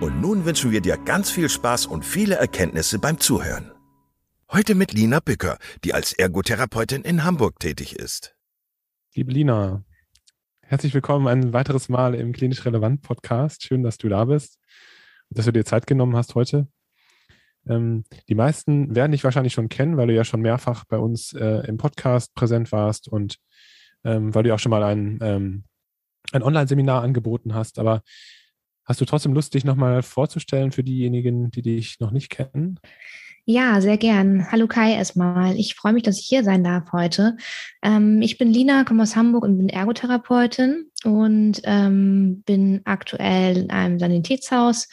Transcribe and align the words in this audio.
und 0.00 0.20
nun 0.20 0.46
wünschen 0.46 0.70
wir 0.70 0.80
dir 0.80 0.96
ganz 0.96 1.30
viel 1.30 1.48
Spaß 1.48 1.86
und 1.86 2.04
viele 2.04 2.36
Erkenntnisse 2.36 2.98
beim 2.98 3.20
Zuhören. 3.20 3.70
Heute 4.50 4.74
mit 4.74 4.92
Lina 4.92 5.20
Bücker, 5.20 5.58
die 5.84 5.92
als 5.92 6.12
Ergotherapeutin 6.12 7.02
in 7.02 7.22
Hamburg 7.22 7.60
tätig 7.60 7.96
ist. 7.96 8.34
Liebe 9.14 9.30
Lina, 9.30 9.84
herzlich 10.62 10.94
willkommen 10.94 11.28
ein 11.28 11.52
weiteres 11.52 11.88
Mal 11.88 12.14
im 12.14 12.32
Klinisch 12.32 12.64
Relevant 12.64 13.02
Podcast. 13.02 13.62
Schön, 13.62 13.82
dass 13.82 13.98
du 13.98 14.08
da 14.08 14.24
bist 14.24 14.58
und 15.28 15.38
dass 15.38 15.44
du 15.44 15.52
dir 15.52 15.64
Zeit 15.66 15.86
genommen 15.86 16.16
hast 16.16 16.34
heute. 16.34 16.66
Ähm, 17.68 18.04
die 18.28 18.34
meisten 18.34 18.94
werden 18.94 19.12
dich 19.12 19.22
wahrscheinlich 19.22 19.52
schon 19.52 19.68
kennen, 19.68 19.98
weil 19.98 20.06
du 20.06 20.14
ja 20.14 20.24
schon 20.24 20.40
mehrfach 20.40 20.86
bei 20.86 20.96
uns 20.96 21.34
äh, 21.34 21.66
im 21.66 21.76
Podcast 21.76 22.34
präsent 22.34 22.72
warst 22.72 23.06
und 23.06 23.36
ähm, 24.04 24.34
weil 24.34 24.44
du 24.44 24.54
auch 24.54 24.58
schon 24.58 24.70
mal 24.70 24.82
ein, 24.82 25.18
ähm, 25.20 25.64
ein 26.32 26.42
Online-Seminar 26.42 27.02
angeboten 27.02 27.54
hast. 27.54 27.78
Aber 27.78 28.02
Hast 28.90 29.00
du 29.00 29.04
trotzdem 29.04 29.34
Lust, 29.34 29.54
dich 29.54 29.64
nochmal 29.64 30.02
vorzustellen 30.02 30.72
für 30.72 30.82
diejenigen, 30.82 31.52
die 31.52 31.62
dich 31.62 32.00
noch 32.00 32.10
nicht 32.10 32.28
kennen? 32.28 32.80
Ja, 33.44 33.80
sehr 33.80 33.96
gern. 33.96 34.50
Hallo 34.50 34.66
Kai 34.66 34.94
erstmal. 34.94 35.54
Ich 35.54 35.76
freue 35.76 35.92
mich, 35.92 36.02
dass 36.02 36.18
ich 36.18 36.26
hier 36.26 36.42
sein 36.42 36.64
darf 36.64 36.90
heute. 36.90 37.36
Ähm, 37.82 38.20
ich 38.20 38.36
bin 38.36 38.50
Lina, 38.50 38.82
komme 38.82 39.04
aus 39.04 39.14
Hamburg 39.14 39.44
und 39.44 39.58
bin 39.58 39.68
Ergotherapeutin 39.68 40.90
und 41.04 41.60
ähm, 41.62 42.42
bin 42.44 42.80
aktuell 42.84 43.58
in 43.58 43.70
einem 43.70 44.00
Sanitätshaus 44.00 44.88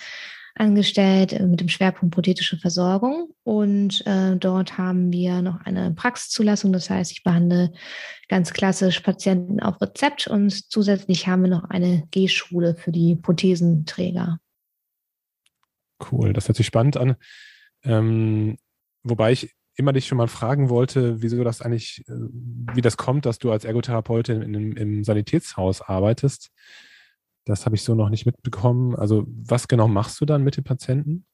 angestellt 0.59 1.33
äh, 1.33 1.45
mit 1.45 1.59
dem 1.59 1.69
Schwerpunkt 1.69 2.13
prothetische 2.13 2.57
Versorgung. 2.57 3.29
Und 3.43 4.05
äh, 4.05 4.35
dort 4.35 4.77
haben 4.77 5.11
wir 5.11 5.41
noch 5.41 5.61
eine 5.61 5.91
Praxiszulassung. 5.91 6.73
Das 6.73 6.89
heißt, 6.89 7.11
ich 7.11 7.23
behandle 7.23 7.71
ganz 8.27 8.53
klassisch 8.53 8.99
Patienten 8.99 9.59
auf 9.59 9.81
Rezept 9.81 10.27
und 10.27 10.71
zusätzlich 10.71 11.27
haben 11.27 11.43
wir 11.43 11.49
noch 11.49 11.69
eine 11.69 12.03
G-Schule 12.11 12.75
für 12.75 12.91
die 12.91 13.15
Prothesenträger. 13.15 14.39
Cool, 16.11 16.33
das 16.33 16.47
hört 16.47 16.57
sich 16.57 16.67
spannend 16.67 16.97
an. 16.97 17.15
Ähm, 17.83 18.57
wobei 19.03 19.31
ich 19.31 19.55
immer 19.75 19.93
dich 19.93 20.07
schon 20.07 20.17
mal 20.17 20.27
fragen 20.27 20.69
wollte, 20.69 21.21
wieso 21.21 21.43
das 21.43 21.61
eigentlich, 21.61 22.03
äh, 22.07 22.13
wie 22.73 22.81
das 22.81 22.97
kommt, 22.97 23.25
dass 23.25 23.39
du 23.39 23.51
als 23.51 23.63
Ergotherapeutin 23.63 24.41
in, 24.41 24.71
im 24.73 25.03
Sanitätshaus 25.03 25.81
arbeitest. 25.81 26.51
Das 27.47 27.65
habe 27.65 27.75
ich 27.75 27.83
so 27.83 27.95
noch 27.95 28.09
nicht 28.09 28.25
mitbekommen. 28.25 28.95
Also 28.95 29.25
was 29.27 29.67
genau 29.67 29.87
machst 29.87 30.19
du 30.21 30.25
dann 30.25 30.43
mit 30.43 30.57
den 30.57 30.63
Patienten? 30.63 31.25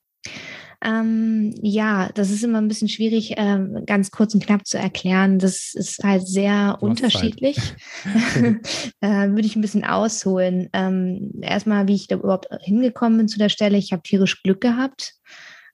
Ähm, 0.84 1.56
ja, 1.62 2.09
das 2.13 2.29
ist 2.29 2.44
immer 2.44 2.57
ein 2.57 2.68
bisschen 2.68 2.90
schwierig, 2.90 3.35
ähm, 3.38 3.84
ganz 3.85 4.12
kurz 4.12 4.34
und 4.34 4.46
knapp 4.46 4.68
zu 4.68 4.78
erklären. 4.78 5.40
Das 5.40 5.73
ist 5.73 6.03
halt 6.03 6.28
sehr 6.28 6.78
unterschiedlich. 6.81 7.57
äh, 9.02 9.29
Würde 9.29 9.46
ich 9.46 9.56
ein 9.56 9.62
bisschen 9.62 9.85
ausholen. 9.85 10.69
Ähm, 10.73 11.31
erstmal, 11.41 11.88
wie 11.88 11.96
ich 11.96 12.07
da 12.07 12.16
überhaupt 12.16 12.47
hingekommen 12.62 13.18
bin 13.18 13.28
zu 13.29 13.40
der 13.40 13.50
Stelle. 13.50 13.78
Ich 13.78 13.94
habe 13.94 14.03
tierisch 14.03 14.44
Glück 14.44 14.59
gehabt. 14.59 15.13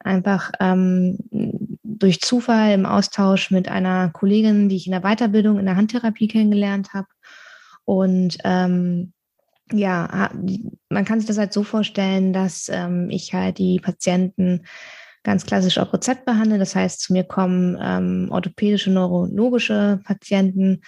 Einfach 0.02 0.52
ähm, 0.60 1.18
durch 1.84 2.22
Zufall 2.22 2.74
im 2.74 2.86
Austausch 2.86 3.52
mit 3.52 3.68
einer 3.68 4.12
Kollegin, 4.12 4.70
die 4.70 4.76
ich 4.76 4.86
in 4.86 4.94
der 4.94 5.02
Weiterbildung 5.02 5.60
in 5.60 5.66
der 5.66 5.76
Handtherapie 5.76 6.28
kennengelernt 6.28 6.94
habe. 6.94 7.08
Und 7.84 8.38
ähm, 8.44 9.14
ja, 9.72 10.32
man 10.90 11.06
kann 11.06 11.20
sich 11.20 11.28
das 11.28 11.38
halt 11.38 11.54
so 11.54 11.64
vorstellen, 11.64 12.34
dass 12.34 12.70
ähm, 12.70 13.10
ich 13.10 13.34
halt 13.34 13.58
die 13.58 13.80
Patienten 13.80 14.66
ganz 15.24 15.46
klassisch 15.46 15.78
auf 15.78 15.94
Rezept 15.94 16.26
behandle. 16.26 16.58
Das 16.58 16.76
heißt, 16.76 17.02
zu 17.02 17.14
mir 17.14 17.24
kommen 17.24 17.78
ähm, 17.82 18.28
orthopädische, 18.32 18.90
neurologische 18.92 20.00
Patienten, 20.04 20.82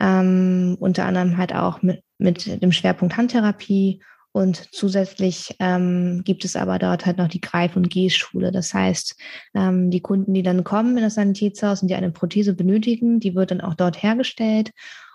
ähm, 0.00 0.76
unter 0.80 1.04
anderem 1.04 1.36
halt 1.36 1.54
auch 1.54 1.82
mit, 1.82 2.02
mit 2.18 2.62
dem 2.62 2.72
Schwerpunkt 2.72 3.16
Handtherapie. 3.16 4.00
Und 4.32 4.74
zusätzlich 4.74 5.54
ähm, 5.60 6.22
gibt 6.24 6.44
es 6.44 6.56
aber 6.56 6.80
dort 6.80 7.06
halt 7.06 7.18
noch 7.18 7.28
die 7.28 7.40
Greif- 7.40 7.76
und 7.76 7.88
Gehschule. 7.88 8.50
Das 8.50 8.74
heißt, 8.74 9.14
ähm, 9.54 9.92
die 9.92 10.00
Kunden, 10.00 10.34
die 10.34 10.42
dann 10.42 10.64
kommen 10.64 10.96
in 10.96 11.04
das 11.04 11.14
Sanitätshaus 11.14 11.82
und 11.82 11.88
die 11.88 11.94
eine 11.94 12.10
Prothese 12.10 12.52
benötigen, 12.52 13.20
die 13.20 13.36
wird 13.36 13.52
dann 13.52 13.60
auch 13.60 13.74
dort 13.74 14.02
hergestellt. 14.02 14.72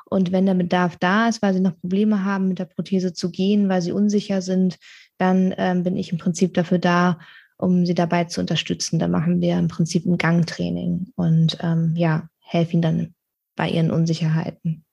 Und 0.09 0.31
wenn 0.31 0.45
der 0.45 0.55
Bedarf 0.55 0.97
da 0.97 1.29
ist, 1.29 1.41
weil 1.41 1.53
sie 1.53 1.59
noch 1.59 1.79
Probleme 1.79 2.23
haben, 2.25 2.47
mit 2.47 2.59
der 2.59 2.65
Prothese 2.65 3.13
zu 3.13 3.31
gehen, 3.31 3.69
weil 3.69 3.81
sie 3.81 3.91
unsicher 3.91 4.41
sind, 4.41 4.77
dann 5.17 5.53
ähm, 5.57 5.83
bin 5.83 5.97
ich 5.97 6.11
im 6.11 6.17
Prinzip 6.17 6.53
dafür 6.53 6.79
da, 6.79 7.19
um 7.57 7.85
sie 7.85 7.93
dabei 7.93 8.23
zu 8.23 8.41
unterstützen. 8.41 8.99
Da 8.99 9.07
machen 9.07 9.41
wir 9.41 9.57
im 9.59 9.67
Prinzip 9.67 10.05
ein 10.05 10.17
Gangtraining 10.17 11.11
und 11.15 11.57
ähm, 11.61 11.93
ja, 11.95 12.27
helfen 12.39 12.75
ihnen 12.77 12.81
dann 12.81 13.15
bei 13.55 13.69
ihren 13.69 13.91
Unsicherheiten. 13.91 14.85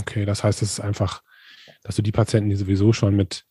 Okay, 0.00 0.24
das 0.24 0.42
heißt, 0.42 0.62
es 0.62 0.72
ist 0.72 0.80
einfach, 0.80 1.22
dass 1.82 1.96
du 1.96 2.02
die 2.02 2.12
Patienten, 2.12 2.48
die 2.48 2.56
sowieso 2.56 2.92
schon 2.92 3.14
mit 3.14 3.44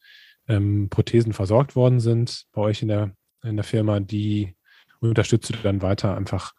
ähm, 0.47 0.89
Prothesen 0.89 1.33
versorgt 1.33 1.75
worden 1.75 1.99
sind, 1.99 2.45
bei 2.51 2.61
euch 2.61 2.81
in 2.81 2.87
der, 2.87 3.15
in 3.43 3.55
der 3.55 3.63
Firma, 3.63 3.99
die 3.99 4.55
unterstützt 4.99 5.49
du 5.49 5.53
dann 5.61 5.81
weiter 5.81 6.15
einfach 6.17 6.53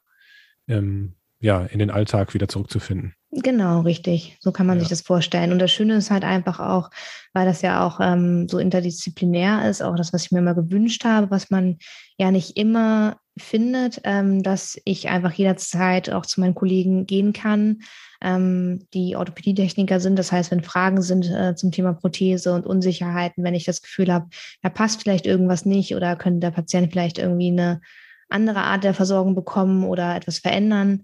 ähm, 0.68 1.14
ja, 1.40 1.64
in 1.66 1.78
den 1.78 1.90
Alltag 1.90 2.34
wieder 2.34 2.48
zurückzufinden. 2.48 3.14
Genau, 3.36 3.80
richtig. 3.80 4.36
So 4.40 4.52
kann 4.52 4.66
man 4.66 4.76
ja. 4.76 4.80
sich 4.80 4.90
das 4.90 5.00
vorstellen. 5.00 5.50
Und 5.50 5.58
das 5.58 5.72
Schöne 5.72 5.96
ist 5.96 6.10
halt 6.10 6.24
einfach 6.24 6.60
auch, 6.60 6.90
weil 7.32 7.46
das 7.46 7.62
ja 7.62 7.84
auch 7.84 7.98
ähm, 8.00 8.48
so 8.48 8.58
interdisziplinär 8.58 9.68
ist, 9.68 9.82
auch 9.82 9.96
das, 9.96 10.12
was 10.12 10.26
ich 10.26 10.30
mir 10.30 10.38
immer 10.38 10.54
gewünscht 10.54 11.04
habe, 11.04 11.30
was 11.30 11.50
man 11.50 11.78
ja 12.16 12.31
nicht 12.31 12.56
immer 12.56 13.16
findet, 13.36 14.00
ähm, 14.04 14.44
dass 14.44 14.81
ich 14.84 15.08
einfach 15.08 15.32
jederzeit 15.32 16.10
auch 16.10 16.25
zu 16.26 16.40
meinen 16.40 16.54
Kollegen 16.54 17.06
gehen 17.06 17.32
kann, 17.32 17.81
ähm, 18.22 18.86
die 18.94 19.16
Orthopädietechniker 19.16 19.98
sind. 19.98 20.16
Das 20.16 20.30
heißt, 20.30 20.52
wenn 20.52 20.62
Fragen 20.62 21.02
sind 21.02 21.28
äh, 21.28 21.56
zum 21.56 21.72
Thema 21.72 21.92
Prothese 21.92 22.52
und 22.54 22.66
Unsicherheiten, 22.66 23.42
wenn 23.42 23.54
ich 23.54 23.64
das 23.64 23.82
Gefühl 23.82 24.12
habe, 24.12 24.28
da 24.62 24.69
passt 24.69 25.02
vielleicht 25.02 25.26
irgendwas 25.26 25.64
nicht 25.64 25.96
oder 25.96 26.14
könnte 26.14 26.38
der 26.38 26.52
Patient 26.52 26.92
vielleicht 26.92 27.19
irgendwie 27.19 27.48
eine 27.48 27.80
andere 28.28 28.60
Art 28.60 28.84
der 28.84 28.94
Versorgung 28.94 29.34
bekommen 29.34 29.84
oder 29.84 30.14
etwas 30.14 30.38
verändern, 30.38 31.02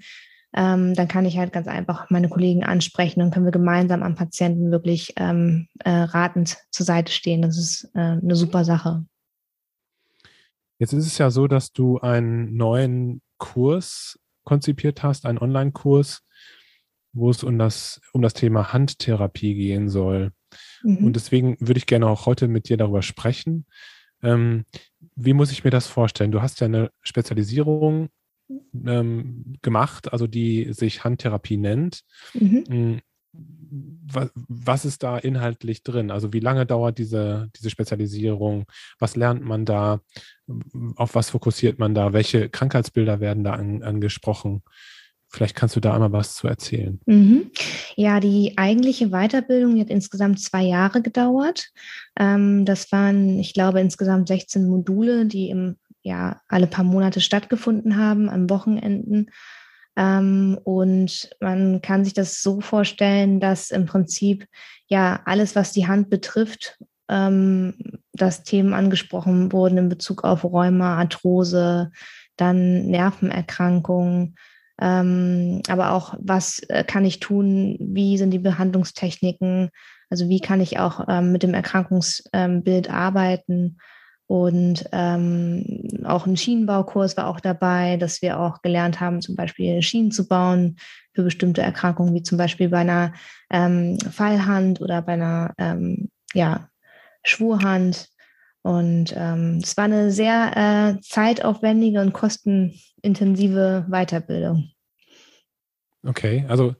ähm, 0.52 0.94
dann 0.94 1.08
kann 1.08 1.26
ich 1.26 1.38
halt 1.38 1.52
ganz 1.52 1.68
einfach 1.68 2.10
meine 2.10 2.28
Kollegen 2.28 2.64
ansprechen 2.64 3.22
und 3.22 3.32
können 3.32 3.44
wir 3.44 3.52
gemeinsam 3.52 4.02
am 4.02 4.16
Patienten 4.16 4.70
wirklich 4.70 5.14
ähm, 5.16 5.68
äh, 5.84 5.90
ratend 5.90 6.58
zur 6.70 6.86
Seite 6.86 7.12
stehen. 7.12 7.42
Das 7.42 7.56
ist 7.56 7.90
äh, 7.94 8.00
eine 8.00 8.34
super 8.34 8.64
Sache. 8.64 9.04
Jetzt 10.78 10.92
ist 10.92 11.06
es 11.06 11.18
ja 11.18 11.30
so, 11.30 11.46
dass 11.46 11.72
du 11.72 11.98
einen 11.98 12.56
neuen 12.56 13.20
Kurs 13.38 14.18
konzipiert 14.44 15.02
hast, 15.02 15.26
einen 15.26 15.38
Online-Kurs, 15.38 16.22
wo 17.12 17.30
es 17.30 17.44
um 17.44 17.58
das, 17.58 18.00
um 18.12 18.22
das 18.22 18.34
Thema 18.34 18.72
Handtherapie 18.72 19.54
gehen 19.54 19.88
soll. 19.88 20.32
Mhm. 20.82 21.04
Und 21.04 21.16
deswegen 21.16 21.56
würde 21.60 21.78
ich 21.78 21.86
gerne 21.86 22.08
auch 22.08 22.26
heute 22.26 22.48
mit 22.48 22.68
dir 22.68 22.76
darüber 22.76 23.02
sprechen. 23.02 23.66
Ähm, 24.22 24.64
wie 25.14 25.32
muss 25.32 25.52
ich 25.52 25.64
mir 25.64 25.70
das 25.70 25.86
vorstellen? 25.86 26.32
Du 26.32 26.42
hast 26.42 26.60
ja 26.60 26.66
eine 26.66 26.90
Spezialisierung 27.02 28.08
ähm, 28.86 29.54
gemacht, 29.62 30.12
also 30.12 30.26
die 30.26 30.72
sich 30.72 31.04
Handtherapie 31.04 31.56
nennt. 31.56 32.02
Mhm. 32.34 32.64
Hm, 32.68 33.00
was, 33.32 34.30
was, 34.34 34.84
ist 34.84 35.02
da 35.02 35.16
inhaltlich 35.16 35.82
drin? 35.82 36.10
Also 36.10 36.32
wie 36.32 36.40
lange 36.40 36.66
dauert 36.66 36.98
diese, 36.98 37.48
diese 37.56 37.70
Spezialisierung? 37.70 38.64
Was 38.98 39.14
lernt 39.14 39.44
man 39.44 39.64
da? 39.64 40.00
Auf 40.96 41.14
was 41.14 41.30
fokussiert 41.30 41.78
man 41.78 41.94
da? 41.94 42.12
Welche 42.12 42.48
Krankheitsbilder 42.48 43.20
werden 43.20 43.44
da 43.44 43.52
an, 43.52 43.82
angesprochen? 43.82 44.62
Vielleicht 45.28 45.54
kannst 45.54 45.76
du 45.76 45.80
da 45.80 45.94
einmal 45.94 46.10
was 46.10 46.34
zu 46.34 46.48
erzählen. 46.48 47.00
Mhm. 47.06 47.52
Ja, 47.94 48.18
die 48.18 48.54
eigentliche 48.56 49.10
Weiterbildung 49.10 49.78
hat 49.78 49.88
insgesamt 49.88 50.40
zwei 50.40 50.62
Jahre 50.64 51.02
gedauert. 51.02 51.68
Ähm, 52.18 52.64
das 52.64 52.90
waren, 52.90 53.38
ich 53.38 53.54
glaube, 53.54 53.80
insgesamt 53.80 54.26
16 54.26 54.66
Module, 54.66 55.26
die 55.26 55.50
im, 55.50 55.76
ja, 56.02 56.40
alle 56.48 56.66
paar 56.66 56.84
Monate 56.84 57.20
stattgefunden 57.20 57.96
haben, 57.96 58.28
an 58.28 58.50
Wochenenden. 58.50 59.30
Ähm, 59.96 60.58
und 60.64 61.30
man 61.40 61.82
kann 61.82 62.04
sich 62.04 62.14
das 62.14 62.42
so 62.42 62.60
vorstellen, 62.60 63.40
dass 63.40 63.70
im 63.70 63.86
Prinzip 63.86 64.46
ja 64.86 65.20
alles, 65.24 65.56
was 65.56 65.72
die 65.72 65.86
Hand 65.86 66.10
betrifft, 66.10 66.78
ähm, 67.08 67.74
dass 68.12 68.44
Themen 68.44 68.72
angesprochen 68.72 69.52
wurden 69.52 69.78
in 69.78 69.88
Bezug 69.88 70.24
auf 70.24 70.44
Rheuma, 70.44 70.98
Arthrose, 70.98 71.90
dann 72.36 72.86
Nervenerkrankungen, 72.86 74.36
ähm, 74.80 75.60
aber 75.68 75.92
auch, 75.92 76.14
was 76.18 76.60
äh, 76.70 76.84
kann 76.84 77.04
ich 77.04 77.20
tun? 77.20 77.76
Wie 77.80 78.16
sind 78.16 78.30
die 78.30 78.38
Behandlungstechniken? 78.38 79.70
Also 80.08 80.28
wie 80.28 80.40
kann 80.40 80.60
ich 80.60 80.78
auch 80.78 81.04
ähm, 81.06 81.32
mit 81.32 81.42
dem 81.42 81.52
Erkrankungsbild 81.52 82.88
ähm, 82.88 82.94
arbeiten? 82.94 83.78
Und 84.30 84.84
ähm, 84.92 86.04
auch 86.04 86.24
ein 86.24 86.36
Schienenbaukurs 86.36 87.16
war 87.16 87.26
auch 87.26 87.40
dabei, 87.40 87.96
dass 87.96 88.22
wir 88.22 88.38
auch 88.38 88.62
gelernt 88.62 89.00
haben, 89.00 89.22
zum 89.22 89.34
Beispiel 89.34 89.82
Schienen 89.82 90.12
zu 90.12 90.28
bauen 90.28 90.76
für 91.12 91.24
bestimmte 91.24 91.62
Erkrankungen, 91.62 92.14
wie 92.14 92.22
zum 92.22 92.38
Beispiel 92.38 92.68
bei 92.68 92.78
einer 92.78 93.12
ähm, 93.50 93.98
Fallhand 93.98 94.80
oder 94.80 95.02
bei 95.02 95.14
einer 95.14 95.52
ähm, 95.58 96.10
ja, 96.32 96.68
Schwurhand. 97.24 98.06
Und 98.62 99.12
ähm, 99.16 99.58
es 99.64 99.76
war 99.76 99.86
eine 99.86 100.12
sehr 100.12 100.52
äh, 100.94 101.00
zeitaufwendige 101.00 102.00
und 102.00 102.12
kostenintensive 102.12 103.86
Weiterbildung. 103.88 104.70
Okay, 106.06 106.44
also 106.46 106.76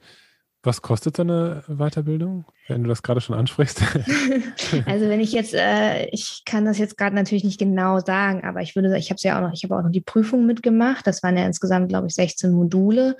was 0.62 0.82
kostet 0.82 1.16
so 1.16 1.22
eine 1.22 1.62
Weiterbildung, 1.68 2.44
wenn 2.68 2.82
du 2.82 2.88
das 2.88 3.02
gerade 3.02 3.20
schon 3.20 3.34
ansprichst? 3.34 3.82
also 4.86 5.08
wenn 5.08 5.20
ich 5.20 5.32
jetzt, 5.32 5.54
äh, 5.54 6.06
ich 6.06 6.42
kann 6.44 6.66
das 6.66 6.78
jetzt 6.78 6.98
gerade 6.98 7.16
natürlich 7.16 7.44
nicht 7.44 7.58
genau 7.58 8.00
sagen, 8.00 8.44
aber 8.44 8.60
ich 8.60 8.76
würde, 8.76 8.96
ich 8.98 9.10
habe 9.10 9.20
ja 9.22 9.38
auch 9.38 9.40
noch, 9.40 9.52
ich 9.54 9.64
habe 9.64 9.76
auch 9.76 9.82
noch 9.82 9.90
die 9.90 10.02
Prüfung 10.02 10.46
mitgemacht. 10.46 11.06
Das 11.06 11.22
waren 11.22 11.36
ja 11.36 11.46
insgesamt, 11.46 11.88
glaube 11.88 12.08
ich, 12.08 12.14
16 12.14 12.52
Module. 12.52 13.16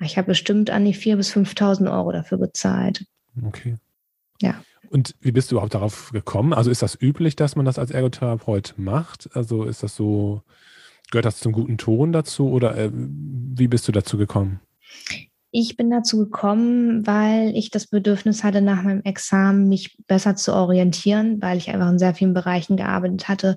Ich 0.00 0.16
habe 0.16 0.28
bestimmt 0.28 0.70
an 0.70 0.84
die 0.84 0.94
4.000 0.94 1.16
bis 1.16 1.32
5.000 1.32 1.92
Euro 1.92 2.12
dafür 2.12 2.38
bezahlt. 2.38 3.04
Okay. 3.44 3.76
Ja. 4.40 4.62
Und 4.90 5.16
wie 5.20 5.32
bist 5.32 5.50
du 5.50 5.56
überhaupt 5.56 5.74
darauf 5.74 6.10
gekommen? 6.12 6.52
Also 6.52 6.70
ist 6.70 6.82
das 6.82 7.00
üblich, 7.00 7.34
dass 7.34 7.56
man 7.56 7.64
das 7.64 7.78
als 7.78 7.90
Ergotherapeut 7.90 8.74
macht? 8.76 9.28
Also 9.34 9.64
ist 9.64 9.82
das 9.82 9.96
so, 9.96 10.42
gehört 11.10 11.24
das 11.24 11.40
zum 11.40 11.52
guten 11.52 11.78
Ton 11.78 12.12
dazu 12.12 12.50
oder 12.50 12.76
äh, 12.76 12.90
wie 12.92 13.68
bist 13.68 13.88
du 13.88 13.92
dazu 13.92 14.16
gekommen? 14.16 14.60
Ich 15.50 15.76
bin 15.76 15.90
dazu 15.90 16.18
gekommen, 16.18 17.06
weil 17.06 17.56
ich 17.56 17.70
das 17.70 17.86
Bedürfnis 17.86 18.44
hatte, 18.44 18.60
nach 18.60 18.82
meinem 18.82 19.02
Examen 19.02 19.68
mich 19.68 19.96
besser 20.06 20.36
zu 20.36 20.52
orientieren, 20.52 21.40
weil 21.40 21.58
ich 21.58 21.70
einfach 21.70 21.88
in 21.88 21.98
sehr 21.98 22.14
vielen 22.14 22.34
Bereichen 22.34 22.76
gearbeitet 22.76 23.28
hatte. 23.28 23.56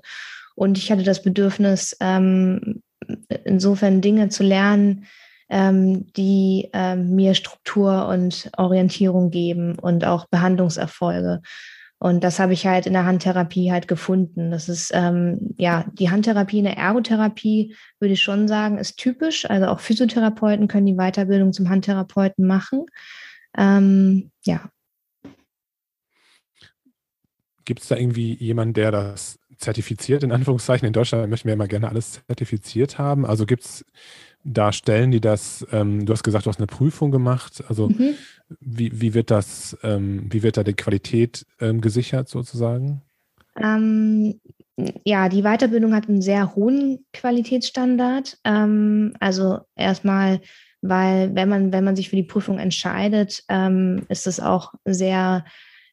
Und 0.54 0.78
ich 0.78 0.90
hatte 0.90 1.02
das 1.02 1.22
Bedürfnis, 1.22 1.96
ähm, 2.00 2.82
insofern 3.44 4.00
Dinge 4.00 4.28
zu 4.28 4.42
lernen, 4.42 5.06
ähm, 5.48 6.12
die 6.12 6.70
ähm, 6.72 7.14
mir 7.14 7.34
Struktur 7.34 8.06
und 8.08 8.50
Orientierung 8.56 9.30
geben 9.30 9.78
und 9.78 10.04
auch 10.04 10.26
Behandlungserfolge. 10.26 11.42
Und 12.02 12.24
das 12.24 12.38
habe 12.38 12.54
ich 12.54 12.66
halt 12.66 12.86
in 12.86 12.94
der 12.94 13.04
Handtherapie 13.04 13.70
halt 13.70 13.86
gefunden. 13.86 14.50
Das 14.50 14.70
ist, 14.70 14.90
ähm, 14.94 15.54
ja, 15.58 15.84
die 15.92 16.10
Handtherapie 16.10 16.58
in 16.58 16.64
der 16.64 16.78
Ergotherapie, 16.78 17.76
würde 17.98 18.14
ich 18.14 18.22
schon 18.22 18.48
sagen, 18.48 18.78
ist 18.78 18.96
typisch. 18.96 19.48
Also 19.48 19.66
auch 19.66 19.80
Physiotherapeuten 19.80 20.66
können 20.66 20.86
die 20.86 20.96
Weiterbildung 20.96 21.52
zum 21.52 21.68
Handtherapeuten 21.68 22.46
machen. 22.46 22.86
Ähm, 23.56 24.30
ja. 24.46 24.70
Gibt 27.66 27.82
es 27.82 27.88
da 27.88 27.96
irgendwie 27.96 28.32
jemanden, 28.32 28.72
der 28.72 28.92
das 28.92 29.38
zertifiziert, 29.58 30.22
in 30.22 30.32
Anführungszeichen? 30.32 30.86
In 30.86 30.94
Deutschland 30.94 31.28
möchten 31.28 31.48
wir 31.48 31.52
immer 31.52 31.68
gerne 31.68 31.90
alles 31.90 32.22
zertifiziert 32.26 32.96
haben. 32.96 33.26
Also 33.26 33.44
gibt 33.44 33.64
es 33.64 33.84
da 34.44 34.72
Stellen, 34.72 35.10
die 35.10 35.20
das, 35.20 35.66
ähm, 35.72 36.06
du 36.06 36.12
hast 36.12 36.22
gesagt, 36.22 36.46
du 36.46 36.50
hast 36.50 36.58
eine 36.58 36.66
Prüfung 36.66 37.10
gemacht. 37.10 37.62
Also 37.68 37.88
mhm. 37.88 38.14
wie, 38.60 39.00
wie 39.00 39.14
wird 39.14 39.30
das, 39.30 39.76
ähm, 39.82 40.26
wie 40.30 40.42
wird 40.42 40.56
da 40.56 40.64
die 40.64 40.74
Qualität 40.74 41.46
ähm, 41.60 41.80
gesichert 41.80 42.28
sozusagen? 42.28 43.02
Ähm, 43.56 44.40
ja, 45.04 45.28
die 45.28 45.42
Weiterbildung 45.42 45.94
hat 45.94 46.08
einen 46.08 46.22
sehr 46.22 46.54
hohen 46.54 47.04
Qualitätsstandard. 47.12 48.38
Ähm, 48.44 49.14
also 49.20 49.60
erstmal, 49.76 50.40
weil 50.80 51.34
wenn 51.34 51.48
man, 51.48 51.72
wenn 51.72 51.84
man 51.84 51.96
sich 51.96 52.08
für 52.08 52.16
die 52.16 52.22
Prüfung 52.22 52.58
entscheidet, 52.58 53.44
ähm, 53.48 54.06
ist 54.08 54.26
es 54.26 54.40
auch 54.40 54.72
sehr 54.84 55.44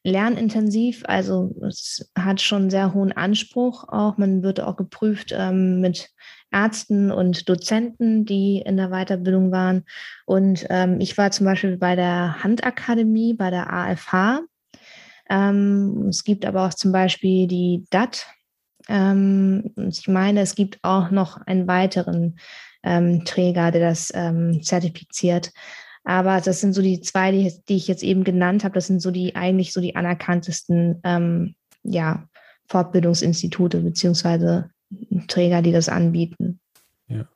lernintensiv. 0.04 1.02
Also 1.06 1.54
es 1.66 2.10
hat 2.16 2.40
schon 2.40 2.70
sehr 2.70 2.94
hohen 2.94 3.12
Anspruch 3.12 3.84
auch. 3.88 4.16
Man 4.18 4.42
wird 4.42 4.60
auch 4.60 4.76
geprüft 4.76 5.34
mit 5.52 6.10
Ärzten 6.50 7.10
und 7.10 7.48
Dozenten, 7.48 8.24
die 8.24 8.62
in 8.64 8.76
der 8.76 8.88
Weiterbildung 8.88 9.52
waren. 9.52 9.84
Und 10.26 10.66
ähm, 10.70 11.00
ich 11.00 11.18
war 11.18 11.30
zum 11.30 11.46
Beispiel 11.46 11.76
bei 11.76 11.94
der 11.94 12.42
Handakademie, 12.42 13.34
bei 13.34 13.50
der 13.50 13.72
AFH. 13.72 14.40
Ähm, 15.28 16.06
es 16.08 16.24
gibt 16.24 16.46
aber 16.46 16.66
auch 16.66 16.74
zum 16.74 16.92
Beispiel 16.92 17.46
die 17.46 17.84
DAT. 17.90 18.26
Ähm, 18.88 19.74
ich 19.88 20.08
meine, 20.08 20.40
es 20.40 20.54
gibt 20.54 20.78
auch 20.82 21.10
noch 21.10 21.38
einen 21.46 21.68
weiteren 21.68 22.38
ähm, 22.82 23.24
Träger, 23.24 23.70
der 23.70 23.90
das 23.90 24.10
ähm, 24.14 24.62
zertifiziert. 24.62 25.50
Aber 26.08 26.40
das 26.40 26.62
sind 26.62 26.72
so 26.72 26.80
die 26.80 27.02
zwei, 27.02 27.30
die, 27.32 27.52
die, 27.68 27.76
ich 27.76 27.86
jetzt 27.86 28.02
eben 28.02 28.24
genannt 28.24 28.64
habe. 28.64 28.72
Das 28.72 28.86
sind 28.86 29.02
so 29.02 29.10
die 29.10 29.36
eigentlich 29.36 29.74
so 29.74 29.82
die 29.82 29.94
anerkanntesten 29.94 31.02
ähm, 31.04 31.54
ja, 31.82 32.26
Fortbildungsinstitute 32.66 33.82
beziehungsweise 33.82 34.70
Träger, 35.26 35.60
die 35.60 35.70
das 35.70 35.90
anbieten. 35.90 36.60
Ja. 37.08 37.28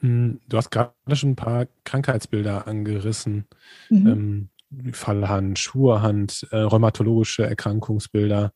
Hm, 0.00 0.40
du 0.46 0.56
hast 0.58 0.68
gerade 0.68 0.92
schon 1.14 1.30
ein 1.30 1.36
paar 1.36 1.68
Krankheitsbilder 1.84 2.66
angerissen. 2.66 3.46
Mhm. 3.88 4.50
Ähm, 4.70 4.92
Fallhand, 4.92 5.58
Schwurhand, 5.58 6.46
äh, 6.50 6.58
rheumatologische 6.58 7.46
Erkrankungsbilder. 7.46 8.52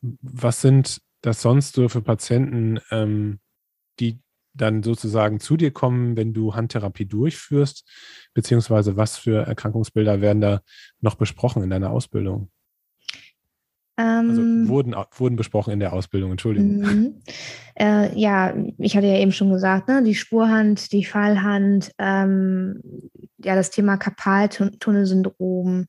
Was 0.00 0.60
sind 0.60 1.00
das 1.20 1.42
sonst 1.42 1.74
so 1.74 1.88
für 1.88 2.02
Patienten, 2.02 2.78
ähm, 2.92 3.40
die 3.98 4.20
dann 4.54 4.82
sozusagen 4.82 5.40
zu 5.40 5.56
dir 5.56 5.72
kommen, 5.72 6.16
wenn 6.16 6.32
du 6.32 6.54
Handtherapie 6.54 7.06
durchführst? 7.06 7.88
Beziehungsweise 8.32 8.96
was 8.96 9.18
für 9.18 9.46
Erkrankungsbilder 9.46 10.20
werden 10.20 10.40
da 10.40 10.60
noch 11.00 11.16
besprochen 11.16 11.62
in 11.62 11.70
deiner 11.70 11.90
Ausbildung? 11.90 12.50
also 13.96 14.42
ähm, 14.42 14.68
wurden, 14.68 14.94
wurden 15.16 15.36
besprochen 15.36 15.72
in 15.72 15.80
der 15.80 15.92
Ausbildung, 15.92 16.32
Entschuldigung. 16.32 16.78
Mhm. 16.78 17.14
Äh, 17.78 18.18
ja, 18.18 18.54
ich 18.78 18.96
hatte 18.96 19.06
ja 19.06 19.18
eben 19.18 19.32
schon 19.32 19.50
gesagt, 19.50 19.88
ne, 19.88 20.02
die 20.02 20.14
Spurhand, 20.14 20.92
die 20.92 21.04
Fallhand, 21.04 21.92
ähm, 21.98 22.80
ja, 23.38 23.54
das 23.54 23.70
Thema 23.70 23.96
Karpaltunnelsyndrom. 23.96 25.86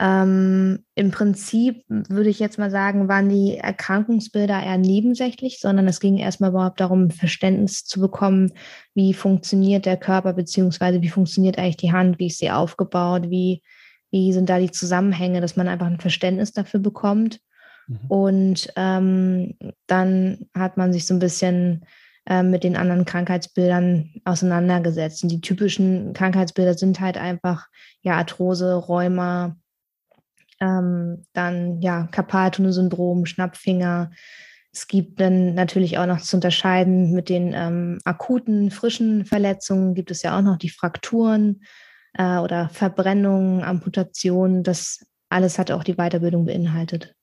Ähm, 0.00 0.84
Im 0.96 1.10
Prinzip 1.12 1.84
würde 1.88 2.28
ich 2.28 2.40
jetzt 2.40 2.58
mal 2.58 2.70
sagen, 2.70 3.08
waren 3.08 3.28
die 3.28 3.58
Erkrankungsbilder 3.58 4.60
eher 4.60 4.78
nebensächlich, 4.78 5.60
sondern 5.60 5.86
es 5.86 6.00
ging 6.00 6.16
erstmal 6.18 6.50
überhaupt 6.50 6.80
darum, 6.80 7.10
Verständnis 7.10 7.84
zu 7.84 8.00
bekommen, 8.00 8.52
wie 8.94 9.14
funktioniert 9.14 9.86
der 9.86 9.96
Körper, 9.96 10.32
beziehungsweise 10.32 11.00
wie 11.02 11.08
funktioniert 11.08 11.58
eigentlich 11.58 11.76
die 11.76 11.92
Hand, 11.92 12.18
wie 12.18 12.26
ist 12.26 12.38
sie 12.38 12.50
aufgebaut, 12.50 13.30
wie 13.30 13.62
wie 14.14 14.32
sind 14.32 14.48
da 14.48 14.60
die 14.60 14.70
Zusammenhänge, 14.70 15.40
dass 15.40 15.56
man 15.56 15.66
einfach 15.66 15.88
ein 15.88 15.98
Verständnis 15.98 16.52
dafür 16.52 16.78
bekommt. 16.78 17.40
Mhm. 17.88 17.98
Und 18.06 18.72
ähm, 18.76 19.54
dann 19.88 20.46
hat 20.56 20.76
man 20.76 20.92
sich 20.92 21.04
so 21.04 21.14
ein 21.14 21.18
bisschen 21.18 21.84
äh, 22.26 22.44
mit 22.44 22.62
den 22.62 22.76
anderen 22.76 23.06
Krankheitsbildern 23.06 24.14
auseinandergesetzt. 24.24 25.24
Und 25.24 25.30
die 25.30 25.40
typischen 25.40 26.12
Krankheitsbilder 26.12 26.74
sind 26.74 27.00
halt 27.00 27.18
einfach 27.18 27.66
ja 28.02 28.14
Arthrose, 28.14 28.76
Rheuma, 28.76 29.56
ähm, 30.60 31.24
dann 31.32 31.80
ja 31.80 32.08
Karpaltunnelsyndrom, 32.10 33.26
Schnappfinger. 33.26 34.10
Es 34.72 34.88
gibt 34.88 35.20
dann 35.20 35.54
natürlich 35.54 35.98
auch 35.98 36.06
noch 36.06 36.20
zu 36.20 36.36
unterscheiden 36.36 37.12
mit 37.12 37.28
den 37.28 37.52
ähm, 37.54 38.00
akuten, 38.04 38.70
frischen 38.70 39.24
Verletzungen, 39.24 39.94
gibt 39.94 40.10
es 40.10 40.22
ja 40.22 40.36
auch 40.36 40.42
noch 40.42 40.56
die 40.56 40.68
Frakturen 40.68 41.62
äh, 42.14 42.38
oder 42.38 42.68
Verbrennungen, 42.70 43.62
Amputationen, 43.62 44.62
das 44.62 45.06
alles 45.28 45.58
hat 45.58 45.70
auch 45.70 45.84
die 45.84 45.94
Weiterbildung 45.94 46.46
beinhaltet. 46.46 47.14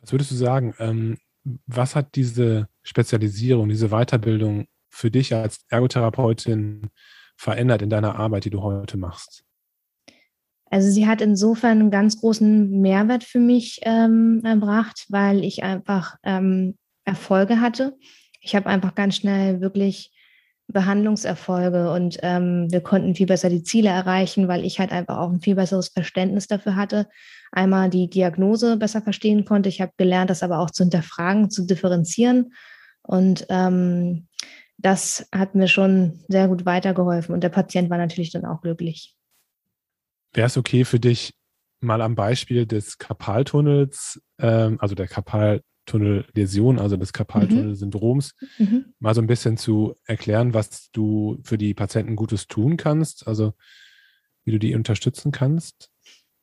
Was 0.00 0.12
würdest 0.12 0.30
du 0.30 0.34
sagen, 0.34 0.74
ähm, 0.78 1.18
was 1.66 1.94
hat 1.94 2.14
diese 2.14 2.68
Spezialisierung, 2.82 3.68
diese 3.68 3.88
Weiterbildung 3.88 4.66
für 4.88 5.10
dich 5.10 5.34
als 5.34 5.64
Ergotherapeutin 5.68 6.90
verändert 7.36 7.82
in 7.82 7.90
deiner 7.90 8.16
Arbeit, 8.16 8.44
die 8.44 8.50
du 8.50 8.62
heute 8.62 8.96
machst? 8.96 9.44
Also 10.70 10.88
sie 10.88 11.06
hat 11.06 11.20
insofern 11.20 11.80
einen 11.80 11.90
ganz 11.90 12.20
großen 12.20 12.80
Mehrwert 12.80 13.24
für 13.24 13.40
mich 13.40 13.80
ähm, 13.82 14.40
erbracht, 14.44 15.06
weil 15.08 15.44
ich 15.44 15.64
einfach 15.64 16.16
ähm, 16.22 16.78
Erfolge 17.04 17.60
hatte. 17.60 17.96
Ich 18.40 18.54
habe 18.54 18.66
einfach 18.66 18.94
ganz 18.94 19.16
schnell 19.16 19.60
wirklich 19.60 20.12
Behandlungserfolge 20.68 21.92
und 21.92 22.18
ähm, 22.22 22.68
wir 22.70 22.80
konnten 22.80 23.16
viel 23.16 23.26
besser 23.26 23.50
die 23.50 23.64
Ziele 23.64 23.88
erreichen, 23.88 24.46
weil 24.46 24.64
ich 24.64 24.78
halt 24.78 24.92
einfach 24.92 25.18
auch 25.18 25.30
ein 25.30 25.40
viel 25.40 25.56
besseres 25.56 25.88
Verständnis 25.88 26.46
dafür 26.46 26.76
hatte. 26.76 27.08
Einmal 27.50 27.90
die 27.90 28.08
Diagnose 28.08 28.76
besser 28.76 29.02
verstehen 29.02 29.44
konnte. 29.44 29.68
Ich 29.68 29.80
habe 29.80 29.92
gelernt, 29.96 30.30
das 30.30 30.44
aber 30.44 30.60
auch 30.60 30.70
zu 30.70 30.84
hinterfragen, 30.84 31.50
zu 31.50 31.66
differenzieren. 31.66 32.52
Und 33.02 33.46
ähm, 33.48 34.28
das 34.78 35.28
hat 35.32 35.56
mir 35.56 35.66
schon 35.66 36.20
sehr 36.28 36.46
gut 36.46 36.64
weitergeholfen. 36.64 37.34
Und 37.34 37.42
der 37.42 37.48
Patient 37.48 37.90
war 37.90 37.98
natürlich 37.98 38.30
dann 38.30 38.44
auch 38.44 38.60
glücklich. 38.60 39.16
Wäre 40.32 40.46
es 40.46 40.56
okay 40.56 40.84
für 40.84 41.00
dich, 41.00 41.34
mal 41.80 42.02
am 42.02 42.14
Beispiel 42.14 42.66
des 42.66 42.98
Karpaltunnels, 42.98 44.20
ähm, 44.38 44.76
also 44.80 44.94
der 44.94 45.08
Karpaltunnelläsion, 45.08 46.78
also 46.78 46.96
des 46.96 47.12
Karpaltunnelsyndroms, 47.12 48.34
mhm. 48.58 48.66
mhm. 48.66 48.84
mal 48.98 49.14
so 49.14 49.22
ein 49.22 49.26
bisschen 49.26 49.56
zu 49.56 49.94
erklären, 50.04 50.54
was 50.54 50.90
du 50.92 51.40
für 51.42 51.58
die 51.58 51.74
Patienten 51.74 52.16
Gutes 52.16 52.46
tun 52.46 52.76
kannst, 52.76 53.26
also 53.26 53.54
wie 54.44 54.52
du 54.52 54.58
die 54.58 54.74
unterstützen 54.74 55.32
kannst? 55.32 55.90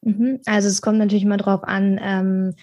Mhm. 0.01 0.39
Also 0.46 0.67
es 0.67 0.82
kommt 0.82 1.00
natürlich 1.00 1.24
immer 1.24 1.38
darauf 1.38 1.63
an, 1.63 2.00
ähm, 2.01 2.53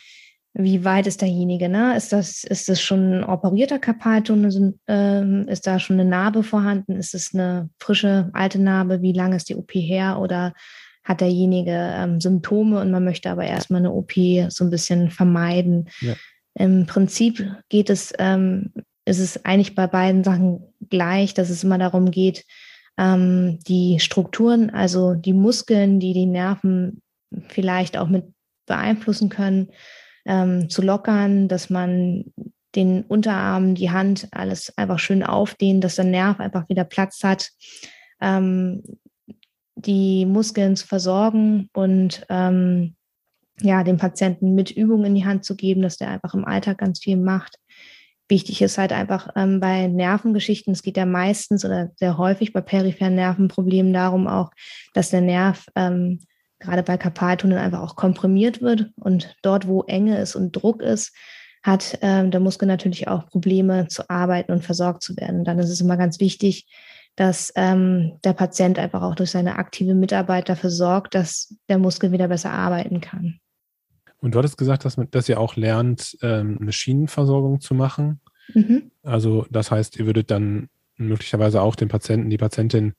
wie 0.56 0.84
weit 0.84 1.08
ist 1.08 1.20
derjenige, 1.20 1.68
ne? 1.68 1.96
Ist 1.96 2.12
das, 2.12 2.44
ist 2.44 2.68
das 2.68 2.80
schon 2.80 3.12
ein 3.12 3.24
operierter 3.24 3.80
Karpaltunnel? 3.80 4.78
Ähm, 4.86 5.48
ist 5.48 5.66
da 5.66 5.80
schon 5.80 5.98
eine 5.98 6.08
Narbe 6.08 6.44
vorhanden? 6.44 6.92
Ist 6.92 7.12
es 7.12 7.34
eine 7.34 7.70
frische, 7.80 8.30
alte 8.34 8.60
Narbe? 8.60 9.02
Wie 9.02 9.12
lange 9.12 9.34
ist 9.34 9.48
die 9.48 9.56
OP 9.56 9.72
her? 9.72 10.20
Oder 10.20 10.54
hat 11.04 11.20
derjenige 11.20 11.92
ähm, 11.94 12.20
Symptome 12.20 12.80
und 12.80 12.90
man 12.90 13.04
möchte 13.04 13.30
aber 13.30 13.44
erstmal 13.44 13.80
eine 13.80 13.92
OP 13.92 14.12
so 14.48 14.64
ein 14.64 14.70
bisschen 14.70 15.10
vermeiden. 15.10 15.88
Ja. 16.00 16.14
Im 16.54 16.86
Prinzip 16.86 17.46
geht 17.68 17.90
es, 17.90 18.12
ähm, 18.18 18.72
ist 19.04 19.18
es 19.18 19.44
eigentlich 19.44 19.74
bei 19.74 19.86
beiden 19.86 20.24
Sachen 20.24 20.62
gleich, 20.88 21.34
dass 21.34 21.50
es 21.50 21.62
immer 21.62 21.78
darum 21.78 22.10
geht, 22.10 22.44
ähm, 22.96 23.58
die 23.66 24.00
Strukturen, 24.00 24.70
also 24.70 25.14
die 25.14 25.32
Muskeln, 25.32 26.00
die 26.00 26.12
die 26.12 26.26
Nerven 26.26 27.02
vielleicht 27.48 27.98
auch 27.98 28.08
mit 28.08 28.24
beeinflussen 28.66 29.28
können, 29.28 29.68
ähm, 30.24 30.70
zu 30.70 30.80
lockern, 30.80 31.48
dass 31.48 31.68
man 31.70 32.24
den 32.74 33.02
Unterarm, 33.02 33.74
die 33.74 33.90
Hand, 33.90 34.28
alles 34.32 34.76
einfach 34.76 34.98
schön 34.98 35.22
aufdehnt, 35.22 35.84
dass 35.84 35.96
der 35.96 36.06
Nerv 36.06 36.40
einfach 36.40 36.68
wieder 36.68 36.84
Platz 36.84 37.22
hat. 37.22 37.50
Ähm, 38.20 38.82
die 39.76 40.26
Muskeln 40.26 40.76
zu 40.76 40.86
versorgen 40.86 41.68
und 41.72 42.24
ähm, 42.28 42.94
ja, 43.60 43.84
dem 43.84 43.96
Patienten 43.96 44.54
mit 44.54 44.70
Übungen 44.70 45.06
in 45.06 45.14
die 45.14 45.24
Hand 45.24 45.44
zu 45.44 45.56
geben, 45.56 45.82
dass 45.82 45.96
der 45.96 46.10
einfach 46.10 46.34
im 46.34 46.44
Alltag 46.44 46.78
ganz 46.78 47.00
viel 47.00 47.16
macht. 47.16 47.58
Wichtig 48.28 48.62
ist 48.62 48.78
halt 48.78 48.92
einfach 48.92 49.28
ähm, 49.36 49.60
bei 49.60 49.86
Nervengeschichten, 49.86 50.72
es 50.72 50.82
geht 50.82 50.96
ja 50.96 51.06
meistens 51.06 51.64
oder 51.64 51.90
sehr 51.96 52.16
häufig 52.16 52.52
bei 52.52 52.62
peripheren 52.62 53.14
Nervenproblemen 53.14 53.92
darum 53.92 54.26
auch, 54.26 54.50
dass 54.94 55.10
der 55.10 55.20
Nerv 55.20 55.66
ähm, 55.76 56.20
gerade 56.58 56.82
bei 56.82 56.96
Karpaltunneln 56.96 57.60
einfach 57.60 57.82
auch 57.82 57.96
komprimiert 57.96 58.62
wird 58.62 58.90
und 58.96 59.36
dort, 59.42 59.68
wo 59.68 59.82
Enge 59.82 60.18
ist 60.18 60.34
und 60.34 60.52
Druck 60.52 60.82
ist, 60.82 61.14
hat 61.62 61.98
ähm, 62.02 62.30
der 62.30 62.40
Muskel 62.40 62.66
natürlich 62.66 63.08
auch 63.08 63.26
Probleme 63.26 63.88
zu 63.88 64.08
arbeiten 64.08 64.52
und 64.52 64.64
versorgt 64.64 65.02
zu 65.02 65.16
werden. 65.16 65.44
dann 65.44 65.58
ist 65.58 65.70
es 65.70 65.80
immer 65.80 65.96
ganz 65.96 66.20
wichtig, 66.20 66.66
dass 67.16 67.52
ähm, 67.56 68.18
der 68.24 68.32
Patient 68.32 68.78
einfach 68.78 69.02
auch 69.02 69.14
durch 69.14 69.30
seine 69.30 69.56
aktive 69.56 69.94
Mitarbeit 69.94 70.48
dafür 70.48 70.70
sorgt, 70.70 71.14
dass 71.14 71.54
der 71.68 71.78
Muskel 71.78 72.12
wieder 72.12 72.28
besser 72.28 72.50
arbeiten 72.50 73.00
kann. 73.00 73.38
Und 74.18 74.34
du 74.34 74.38
hattest 74.38 74.58
gesagt, 74.58 74.84
dass, 74.84 74.96
dass 75.10 75.28
ihr 75.28 75.38
auch 75.38 75.54
lernt, 75.56 76.16
ähm, 76.22 76.58
eine 76.60 76.72
Schienenversorgung 76.72 77.60
zu 77.60 77.74
machen. 77.74 78.20
Mhm. 78.52 78.90
Also 79.02 79.46
das 79.50 79.70
heißt, 79.70 79.98
ihr 79.98 80.06
würdet 80.06 80.30
dann 80.30 80.68
möglicherweise 80.96 81.60
auch 81.60 81.76
den 81.76 81.88
Patienten, 81.88 82.30
die 82.30 82.38
Patientin 82.38 82.94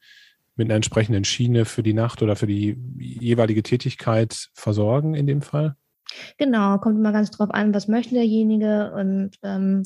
mit 0.56 0.68
einer 0.68 0.76
entsprechenden 0.76 1.26
Schiene 1.26 1.66
für 1.66 1.84
die 1.84 1.94
Nacht 1.94 2.22
oder 2.22 2.36
für 2.36 2.48
die 2.48 2.78
jeweilige 2.98 3.64
Tätigkeit 3.64 4.50
versorgen 4.54 5.16
in 5.16 5.28
dem 5.28 5.42
Fall? 5.42 5.76
Genau, 6.38 6.78
kommt 6.78 6.98
immer 6.98 7.12
ganz 7.12 7.32
drauf 7.32 7.50
an, 7.52 7.74
was 7.74 7.88
möchte 7.88 8.16
derjenige 8.16 8.94
und 8.94 9.32
ähm, 9.44 9.84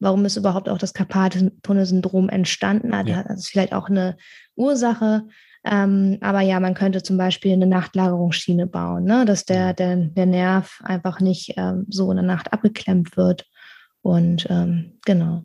warum 0.00 0.24
ist 0.24 0.36
überhaupt 0.36 0.68
auch 0.68 0.78
das 0.78 0.94
Karpaltunnelsyndrom 0.94 2.28
entstanden 2.28 2.96
hat. 2.96 3.08
Ja. 3.08 3.22
Das 3.22 3.40
ist 3.40 3.48
vielleicht 3.48 3.72
auch 3.72 3.88
eine 3.88 4.16
Ursache. 4.56 5.28
Ähm, 5.62 6.16
aber 6.22 6.40
ja, 6.40 6.58
man 6.58 6.74
könnte 6.74 7.02
zum 7.02 7.18
Beispiel 7.18 7.52
eine 7.52 7.66
Nachtlagerungsschiene 7.66 8.66
bauen, 8.66 9.04
ne? 9.04 9.26
dass 9.26 9.44
der, 9.44 9.74
der, 9.74 9.94
der 9.96 10.26
Nerv 10.26 10.80
einfach 10.82 11.20
nicht 11.20 11.54
ähm, 11.56 11.86
so 11.90 12.10
in 12.10 12.16
der 12.16 12.24
Nacht 12.24 12.52
abgeklemmt 12.52 13.16
wird. 13.16 13.46
Und 14.00 14.46
ähm, 14.48 14.98
genau. 15.04 15.44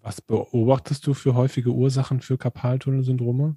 Was 0.00 0.20
beobachtest 0.20 1.06
du 1.06 1.14
für 1.14 1.34
häufige 1.34 1.70
Ursachen 1.70 2.20
für 2.20 2.38
Karpaltunnelsyndrome? 2.38 3.56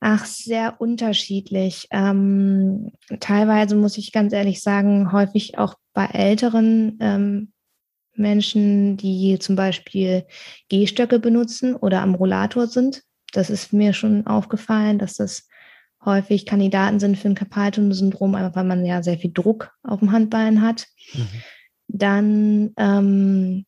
Ach, 0.00 0.24
sehr 0.24 0.80
unterschiedlich. 0.80 1.86
Ähm, 1.90 2.92
teilweise 3.20 3.76
muss 3.76 3.98
ich 3.98 4.12
ganz 4.12 4.32
ehrlich 4.32 4.62
sagen, 4.62 5.12
häufig 5.12 5.58
auch 5.58 5.74
bei 5.92 6.06
älteren 6.06 6.96
ähm, 7.00 7.52
Menschen, 8.20 8.96
die 8.96 9.38
zum 9.40 9.56
Beispiel 9.56 10.24
Gehstöcke 10.68 11.18
benutzen 11.18 11.74
oder 11.74 12.02
am 12.02 12.14
Rollator 12.14 12.66
sind. 12.66 13.02
Das 13.32 13.50
ist 13.50 13.72
mir 13.72 13.92
schon 13.92 14.26
aufgefallen, 14.26 14.98
dass 14.98 15.14
das 15.14 15.48
häufig 16.04 16.46
Kandidaten 16.46 17.00
sind 17.00 17.18
für 17.18 17.28
ein 17.28 17.34
Carpal-Tunnel-Syndrom, 17.34 18.34
einfach 18.34 18.56
weil 18.56 18.64
man 18.64 18.84
ja 18.84 19.02
sehr 19.02 19.18
viel 19.18 19.32
Druck 19.32 19.72
auf 19.82 20.00
dem 20.00 20.12
Handbein 20.12 20.62
hat. 20.62 20.86
Mhm. 21.12 21.28
Dann 21.88 22.70
ähm, 22.76 23.66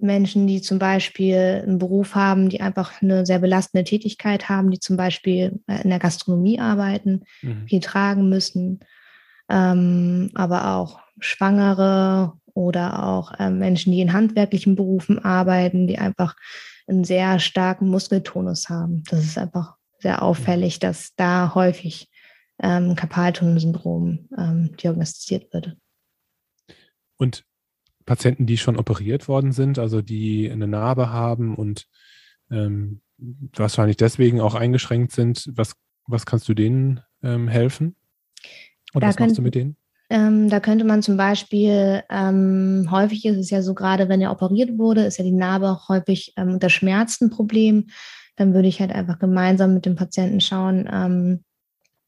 Menschen, 0.00 0.46
die 0.46 0.60
zum 0.60 0.78
Beispiel 0.78 1.62
einen 1.62 1.78
Beruf 1.78 2.14
haben, 2.14 2.48
die 2.48 2.60
einfach 2.60 3.02
eine 3.02 3.26
sehr 3.26 3.38
belastende 3.38 3.84
Tätigkeit 3.84 4.48
haben, 4.48 4.70
die 4.70 4.80
zum 4.80 4.96
Beispiel 4.96 5.60
in 5.66 5.90
der 5.90 5.98
Gastronomie 5.98 6.58
arbeiten, 6.58 7.24
mhm. 7.42 7.66
viel 7.68 7.80
tragen 7.80 8.28
müssen, 8.28 8.80
ähm, 9.48 10.30
aber 10.34 10.76
auch 10.76 10.99
Schwangere 11.20 12.32
oder 12.54 13.04
auch 13.06 13.32
äh, 13.38 13.50
Menschen, 13.50 13.92
die 13.92 14.00
in 14.00 14.12
handwerklichen 14.12 14.76
Berufen 14.76 15.18
arbeiten, 15.18 15.86
die 15.86 15.98
einfach 15.98 16.36
einen 16.86 17.04
sehr 17.04 17.38
starken 17.38 17.88
Muskeltonus 17.88 18.68
haben. 18.68 19.04
Das 19.10 19.20
ist 19.20 19.38
einfach 19.38 19.76
sehr 19.98 20.22
auffällig, 20.22 20.78
dass 20.78 21.14
da 21.14 21.54
häufig 21.54 22.08
ähm, 22.62 22.94
Karpaltunnelsyndrom 22.96 24.28
ähm, 24.36 24.76
diagnostiziert 24.76 25.52
wird. 25.52 25.76
Und 27.16 27.44
Patienten, 28.06 28.46
die 28.46 28.56
schon 28.56 28.76
operiert 28.76 29.28
worden 29.28 29.52
sind, 29.52 29.78
also 29.78 30.02
die 30.02 30.50
eine 30.50 30.66
Narbe 30.66 31.10
haben 31.10 31.54
und 31.54 31.86
ähm, 32.50 33.02
wahrscheinlich 33.18 33.96
deswegen 33.96 34.40
auch 34.40 34.54
eingeschränkt 34.54 35.12
sind, 35.12 35.48
was, 35.54 35.74
was 36.06 36.26
kannst 36.26 36.48
du 36.48 36.54
denen 36.54 37.00
ähm, 37.22 37.46
helfen? 37.48 37.94
Oder 38.94 39.06
da 39.06 39.08
was 39.08 39.18
machst 39.18 39.38
du 39.38 39.42
mit 39.42 39.54
denen? 39.54 39.76
Ähm, 40.10 40.50
da 40.50 40.58
könnte 40.58 40.84
man 40.84 41.02
zum 41.02 41.16
Beispiel, 41.16 42.02
ähm, 42.10 42.88
häufig 42.90 43.24
ist 43.24 43.36
es 43.36 43.50
ja 43.50 43.62
so, 43.62 43.74
gerade 43.74 44.08
wenn 44.08 44.20
er 44.20 44.32
operiert 44.32 44.76
wurde, 44.76 45.04
ist 45.04 45.18
ja 45.18 45.24
die 45.24 45.30
Narbe 45.30 45.70
auch 45.70 45.88
häufig 45.88 46.34
ähm, 46.36 46.58
das 46.58 46.72
Schmerzenproblem. 46.72 47.86
Dann 48.34 48.52
würde 48.52 48.66
ich 48.66 48.80
halt 48.80 48.92
einfach 48.92 49.20
gemeinsam 49.20 49.72
mit 49.72 49.86
dem 49.86 49.94
Patienten 49.94 50.40
schauen, 50.40 50.88
ähm, 50.92 51.44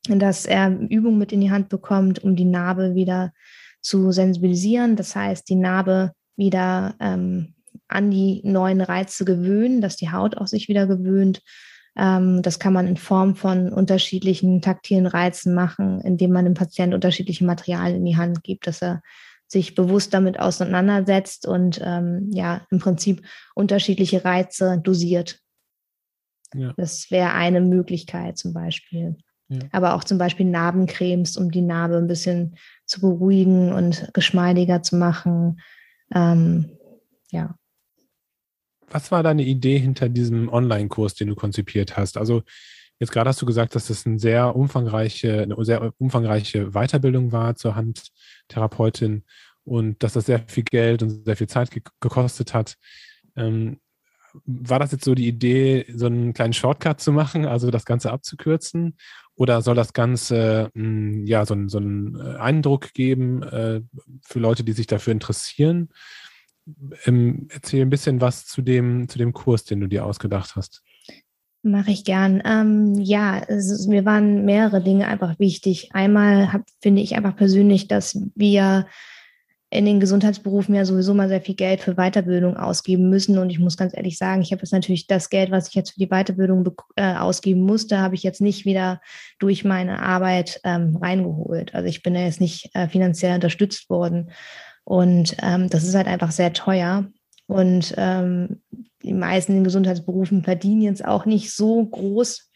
dass 0.09 0.47
er 0.47 0.69
Übungen 0.69 1.19
mit 1.19 1.31
in 1.31 1.41
die 1.41 1.53
Hand 1.53 1.69
bekommt, 1.69 2.25
um 2.25 2.35
die 2.35 2.45
Narbe 2.45 2.97
wieder 2.97 3.33
zu 3.81 4.11
sensibilisieren. 4.11 4.97
Das 4.97 5.15
heißt, 5.15 5.49
die 5.49 5.55
Narbe 5.55 6.13
wieder 6.37 6.97
ähm, 6.99 7.55
an 7.87 8.11
die 8.11 8.41
neuen 8.45 8.81
Reize 8.81 9.25
gewöhnen, 9.25 9.81
dass 9.81 9.97
die 9.97 10.11
Haut 10.11 10.37
auch 10.37 10.49
sich 10.49 10.67
wieder 10.67 10.89
gewöhnt 10.89 11.41
das 11.95 12.59
kann 12.59 12.73
man 12.73 12.87
in 12.87 12.97
Form 12.97 13.37
von 13.37 13.71
unterschiedlichen 13.71 14.63
taktilen 14.63 15.07
Reizen 15.07 15.55
machen, 15.55 16.01
indem 16.01 16.33
man 16.33 16.47
dem 16.47 16.55
Patienten 16.55 16.95
unterschiedliche 16.95 17.45
Materialien 17.45 17.99
in 17.99 18.05
die 18.07 18.17
Hand 18.17 18.43
gibt, 18.43 18.67
dass 18.67 18.83
er 18.83 19.03
sich 19.47 19.75
bewusst 19.75 20.15
damit 20.15 20.41
auseinandersetzt 20.41 21.47
und 21.47 21.79
ähm, 21.85 22.31
ja, 22.33 22.67
im 22.71 22.79
Prinzip 22.79 23.23
unterschiedliche 23.55 24.25
Reize 24.25 24.81
dosiert. 24.83 25.41
Ja. 26.55 26.73
Das 26.79 27.11
wäre 27.11 27.33
eine 27.33 27.61
Möglichkeit 27.61 28.39
zum 28.39 28.55
Beispiel. 28.55 29.17
Ja. 29.49 29.59
Aber 29.71 29.95
auch 29.95 30.05
zum 30.05 30.17
Beispiel 30.17 30.47
Narbencremes, 30.47 31.37
um 31.37 31.51
die 31.51 31.61
Narbe 31.61 31.99
ein 31.99 32.07
bisschen 32.07 32.57
zu 32.87 33.03
beruhigen 33.03 33.73
und 33.73 34.09
geschmeidiger 34.15 34.83
zu 34.83 34.97
machen. 34.97 35.61
Ähm, 36.15 36.71
ja. 37.31 37.55
Was 38.93 39.11
war 39.11 39.23
deine 39.23 39.43
Idee 39.43 39.79
hinter 39.79 40.09
diesem 40.11 40.49
Online-Kurs, 40.51 41.15
den 41.15 41.29
du 41.29 41.35
konzipiert 41.35 41.97
hast? 41.97 42.19
Also 42.19 42.43
jetzt 43.01 43.11
gerade 43.11 43.29
hast 43.31 43.41
du 43.41 43.47
gesagt, 43.47 43.75
dass 43.75 43.87
das 43.89 44.07
eine 44.07 44.19
sehr 44.19 44.55
umfangreiche, 44.55 45.43
eine 45.43 45.57
sehr 45.65 45.93
umfangreiche 45.99 46.73
Weiterbildung 46.73 47.33
war 47.33 47.57
zur 47.57 47.75
Handtherapeutin. 47.75 49.25
und 49.65 50.03
dass 50.03 50.15
das 50.15 50.27
sehr 50.27 50.41
viel 50.49 50.65
Geld 50.65 51.03
und 51.03 51.25
sehr 51.25 51.37
viel 51.37 51.49
Zeit 51.49 51.71
ge 51.71 51.83
gekostet 52.01 52.53
hat. 52.53 52.77
Ähm, 53.37 53.79
war 54.45 54.79
das 54.79 54.93
jetzt 54.93 55.05
so 55.05 55.15
die 55.15 55.29
Idee, 55.29 55.87
so 55.95 56.07
einen 56.07 56.33
kleinen 56.33 56.53
Shortcut 56.53 57.01
zu 57.01 57.13
machen, 57.13 57.47
also 57.47 57.71
das 57.71 57.85
Ganze 57.85 58.13
abzukürzen? 58.13 58.97
Oder 59.37 59.63
soll 59.63 59.75
das 59.75 59.93
Ganze 59.93 60.71
hm, 60.75 61.27
ja 61.27 61.47
so, 61.47 61.57
so 61.69 61.79
einen 61.79 62.17
äh, 62.21 62.37
Eindruck 62.39 62.93
geben 62.93 63.43
äh, 63.43 63.83
für 64.23 64.39
Leute, 64.39 64.65
die 64.65 64.73
sich 64.73 64.87
dafür 64.87 65.13
interessieren? 65.13 65.91
Ähm, 67.05 67.49
erzähl 67.51 67.83
ein 67.83 67.91
bisschen 67.91 68.21
was 68.21 68.47
zu 68.47 68.63
dem, 68.63 69.09
zu 69.09 69.19
dem 69.19 69.33
Kurs, 69.33 69.65
den 69.65 69.81
du 69.81 69.89
dir 69.89 70.07
ausgedacht 70.07 70.55
hast. 70.57 70.83
Mache 71.65 71.93
ich 71.93 72.05
gern. 72.05 72.43
Ähm, 72.45 72.95
ja, 72.99 73.41
es, 73.47 73.87
mir 73.87 74.05
waren 74.05 74.45
mehrere 74.45 74.83
Dinge 74.83 75.07
einfach 75.07 75.39
wichtig. 75.39 75.91
Einmal 75.93 76.53
hab, 76.53 76.63
finde 76.81 77.03
ich 77.03 77.15
einfach 77.17 77.37
persönlich, 77.37 77.87
dass 77.87 78.21
wir 78.35 78.87
in 79.73 79.87
den 79.87 80.01
Gesundheitsberufen 80.01 80.75
ja 80.75 80.85
sowieso 80.85 81.15
mal 81.15 81.29
sehr 81.29 81.41
viel 81.41 81.55
Geld 81.55 81.81
für 81.81 81.95
Weiterbildung 81.95 82.57
ausgeben 82.57 83.09
müssen. 83.09 83.39
Und 83.39 83.49
ich 83.49 83.59
muss 83.59 83.79
ganz 83.79 83.97
ehrlich 83.97 84.19
sagen, 84.19 84.43
ich 84.43 84.53
habe 84.53 84.61
jetzt 84.61 84.73
natürlich 84.73 85.07
das 85.07 85.31
Geld, 85.31 85.51
was 85.51 85.69
ich 85.69 85.75
jetzt 85.75 85.93
für 85.93 86.01
die 86.01 86.09
Weiterbildung 86.09 86.69
äh, 86.97 87.15
ausgeben 87.15 87.63
musste, 87.63 87.99
habe 87.99 88.15
ich 88.15 88.23
jetzt 88.23 88.43
nicht 88.43 88.67
wieder 88.67 89.01
durch 89.39 89.65
meine 89.65 90.03
Arbeit 90.03 90.61
ähm, 90.65 90.97
reingeholt. 90.97 91.75
Also 91.75 91.89
ich 91.89 92.03
bin 92.03 92.15
ja 92.15 92.21
jetzt 92.21 92.41
nicht 92.41 92.71
äh, 92.75 92.87
finanziell 92.89 93.35
unterstützt 93.35 93.89
worden. 93.89 94.31
Und 94.85 95.37
ähm, 95.43 95.69
das 95.69 95.85
ist 95.85 95.95
halt 95.95 96.07
einfach 96.07 96.31
sehr 96.31 96.53
teuer. 96.53 97.07
Und 97.47 97.95
ähm, 97.97 98.63
die 99.03 99.13
meisten 99.13 99.53
in 99.53 99.59
den 99.59 99.65
Gesundheitsberufen 99.65 100.45
verdienen 100.45 100.83
jetzt 100.83 101.05
auch 101.05 101.27
nicht 101.27 101.53
so 101.55 101.85
groß, 101.85 102.51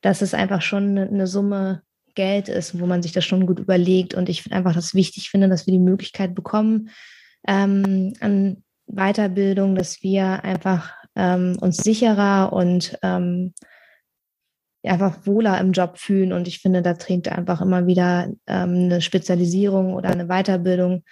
dass 0.00 0.22
es 0.22 0.34
einfach 0.34 0.62
schon 0.62 0.98
eine 0.98 1.26
Summe 1.26 1.82
Geld 2.14 2.48
ist, 2.48 2.80
wo 2.80 2.86
man 2.86 3.02
sich 3.02 3.12
das 3.12 3.24
schon 3.24 3.46
gut 3.46 3.58
überlegt. 3.58 4.14
Und 4.14 4.28
ich 4.28 4.52
einfach 4.52 4.74
das 4.74 4.94
wichtig 4.94 5.30
finde, 5.30 5.48
dass 5.48 5.66
wir 5.66 5.72
die 5.72 5.78
Möglichkeit 5.78 6.34
bekommen 6.34 6.90
ähm, 7.46 8.14
an 8.20 8.62
Weiterbildung, 8.86 9.76
dass 9.76 10.02
wir 10.02 10.44
einfach 10.44 10.92
ähm, 11.14 11.56
uns 11.60 11.78
sicherer 11.78 12.52
und 12.52 12.98
ähm, 13.02 13.54
einfach 14.82 15.26
wohler 15.26 15.60
im 15.60 15.72
Job 15.72 15.98
fühlen. 15.98 16.32
Und 16.32 16.48
ich 16.48 16.58
finde, 16.58 16.82
da 16.82 16.94
trägt 16.94 17.28
einfach 17.28 17.60
immer 17.60 17.86
wieder 17.86 18.28
ähm, 18.46 18.74
eine 18.74 19.00
Spezialisierung 19.00 19.94
oder 19.94 20.10
eine 20.10 20.26
Weiterbildung 20.26 21.04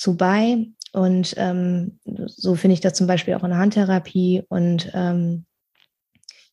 zu 0.00 0.16
bei. 0.16 0.66
Und 0.92 1.34
ähm, 1.36 1.98
so 2.26 2.56
finde 2.56 2.74
ich 2.74 2.80
das 2.80 2.94
zum 2.94 3.06
Beispiel 3.06 3.34
auch 3.34 3.44
in 3.44 3.50
der 3.50 3.58
Handtherapie. 3.58 4.42
Und 4.48 4.90
ähm, 4.94 5.44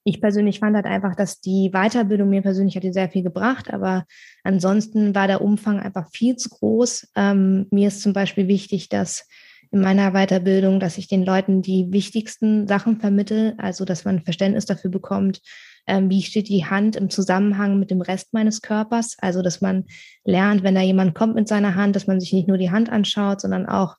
ich 0.04 0.22
persönlich 0.22 0.60
fand 0.60 0.75
halt 0.75 0.86
einfach, 0.86 1.16
dass 1.16 1.39
die 1.39 1.72
Weiterbildung 1.72 2.30
mir 2.30 2.42
persönlich 2.42 2.75
hat 2.75 2.84
sehr 2.94 3.10
viel 3.10 3.24
gebracht, 3.24 3.74
aber 3.74 4.06
ansonsten 4.44 5.16
war 5.16 5.27
der 5.27 5.42
Umfang 5.42 5.80
einfach 5.80 6.10
viel 6.12 6.36
zu 6.36 6.50
groß. 6.50 7.10
Ähm, 7.16 7.68
mir 7.72 7.88
ist 7.88 8.01
zum 8.01 8.13
Beispiel 8.13 8.48
wichtig, 8.48 8.89
dass 8.89 9.27
in 9.72 9.82
meiner 9.82 10.12
Weiterbildung, 10.12 10.80
dass 10.80 10.98
ich 10.98 11.08
den 11.08 11.25
Leuten 11.25 11.62
die 11.62 11.92
wichtigsten 11.92 12.68
Sachen 12.68 13.00
vermittel, 13.00 13.56
also 13.58 13.84
dass 13.84 14.06
man 14.06 14.24
Verständnis 14.24 14.66
dafür 14.66 14.92
bekommt, 14.92 15.42
ähm, 15.88 16.10
wie 16.10 16.22
steht 16.22 16.50
die 16.50 16.65
Hand 16.65 16.96
im 16.96 17.10
Zusammenhang 17.10 17.79
mit 17.79 17.89
dem 17.89 18.01
Rest 18.01 18.34
meines 18.34 18.62
Körpers. 18.62 19.15
Also 19.20 19.41
dass 19.41 19.62
man 19.62 19.86
lernt, 20.24 20.63
wenn 20.63 20.75
da 20.75 20.82
jemand 20.82 21.15
kommt 21.15 21.36
mit 21.36 21.48
seiner 21.48 21.75
Hand, 21.75 21.96
dass 21.96 22.08
man 22.08 22.20
sich 22.20 22.34
nicht 22.34 22.48
nur 22.48 22.58
die 22.58 22.72
Hand 22.72 22.89
anschaut, 22.89 23.41
sondern 23.41 23.65
auch 23.65 23.96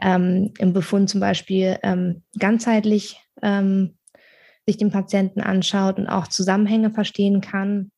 ähm, 0.00 0.52
im 0.58 0.72
Befund 0.72 1.08
zum 1.08 1.20
Beispiel 1.20 1.78
ähm, 1.82 2.22
ganzheitlich 2.38 3.20
ähm, 3.42 3.96
sich 4.66 4.76
den 4.76 4.90
Patienten 4.90 5.40
anschaut 5.40 5.98
und 5.98 6.08
auch 6.08 6.28
Zusammenhänge 6.28 6.90
verstehen 6.90 7.40
kann. 7.40 7.90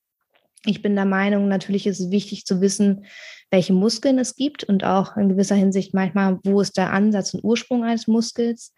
Ich 0.66 0.82
bin 0.82 0.94
der 0.94 1.06
Meinung, 1.06 1.49
natürlich 1.49 1.87
ist 1.87 2.00
es 2.00 2.11
wichtig 2.11 2.44
zu 2.44 2.61
wissen, 2.61 3.06
welche 3.50 3.73
Muskeln 3.73 4.18
es 4.18 4.37
gibt 4.37 4.62
und 4.62 4.85
auch 4.85 5.16
in 5.16 5.30
gewisser 5.30 5.56
Hinsicht 5.56 5.94
manchmal, 5.94 6.38
wo 6.44 6.61
ist 6.61 6.76
der 6.76 6.92
Ansatz 6.92 7.35
und 7.35 7.42
Ursprung 7.42 7.82
eines 7.82 8.06
Muskels. 8.06 8.73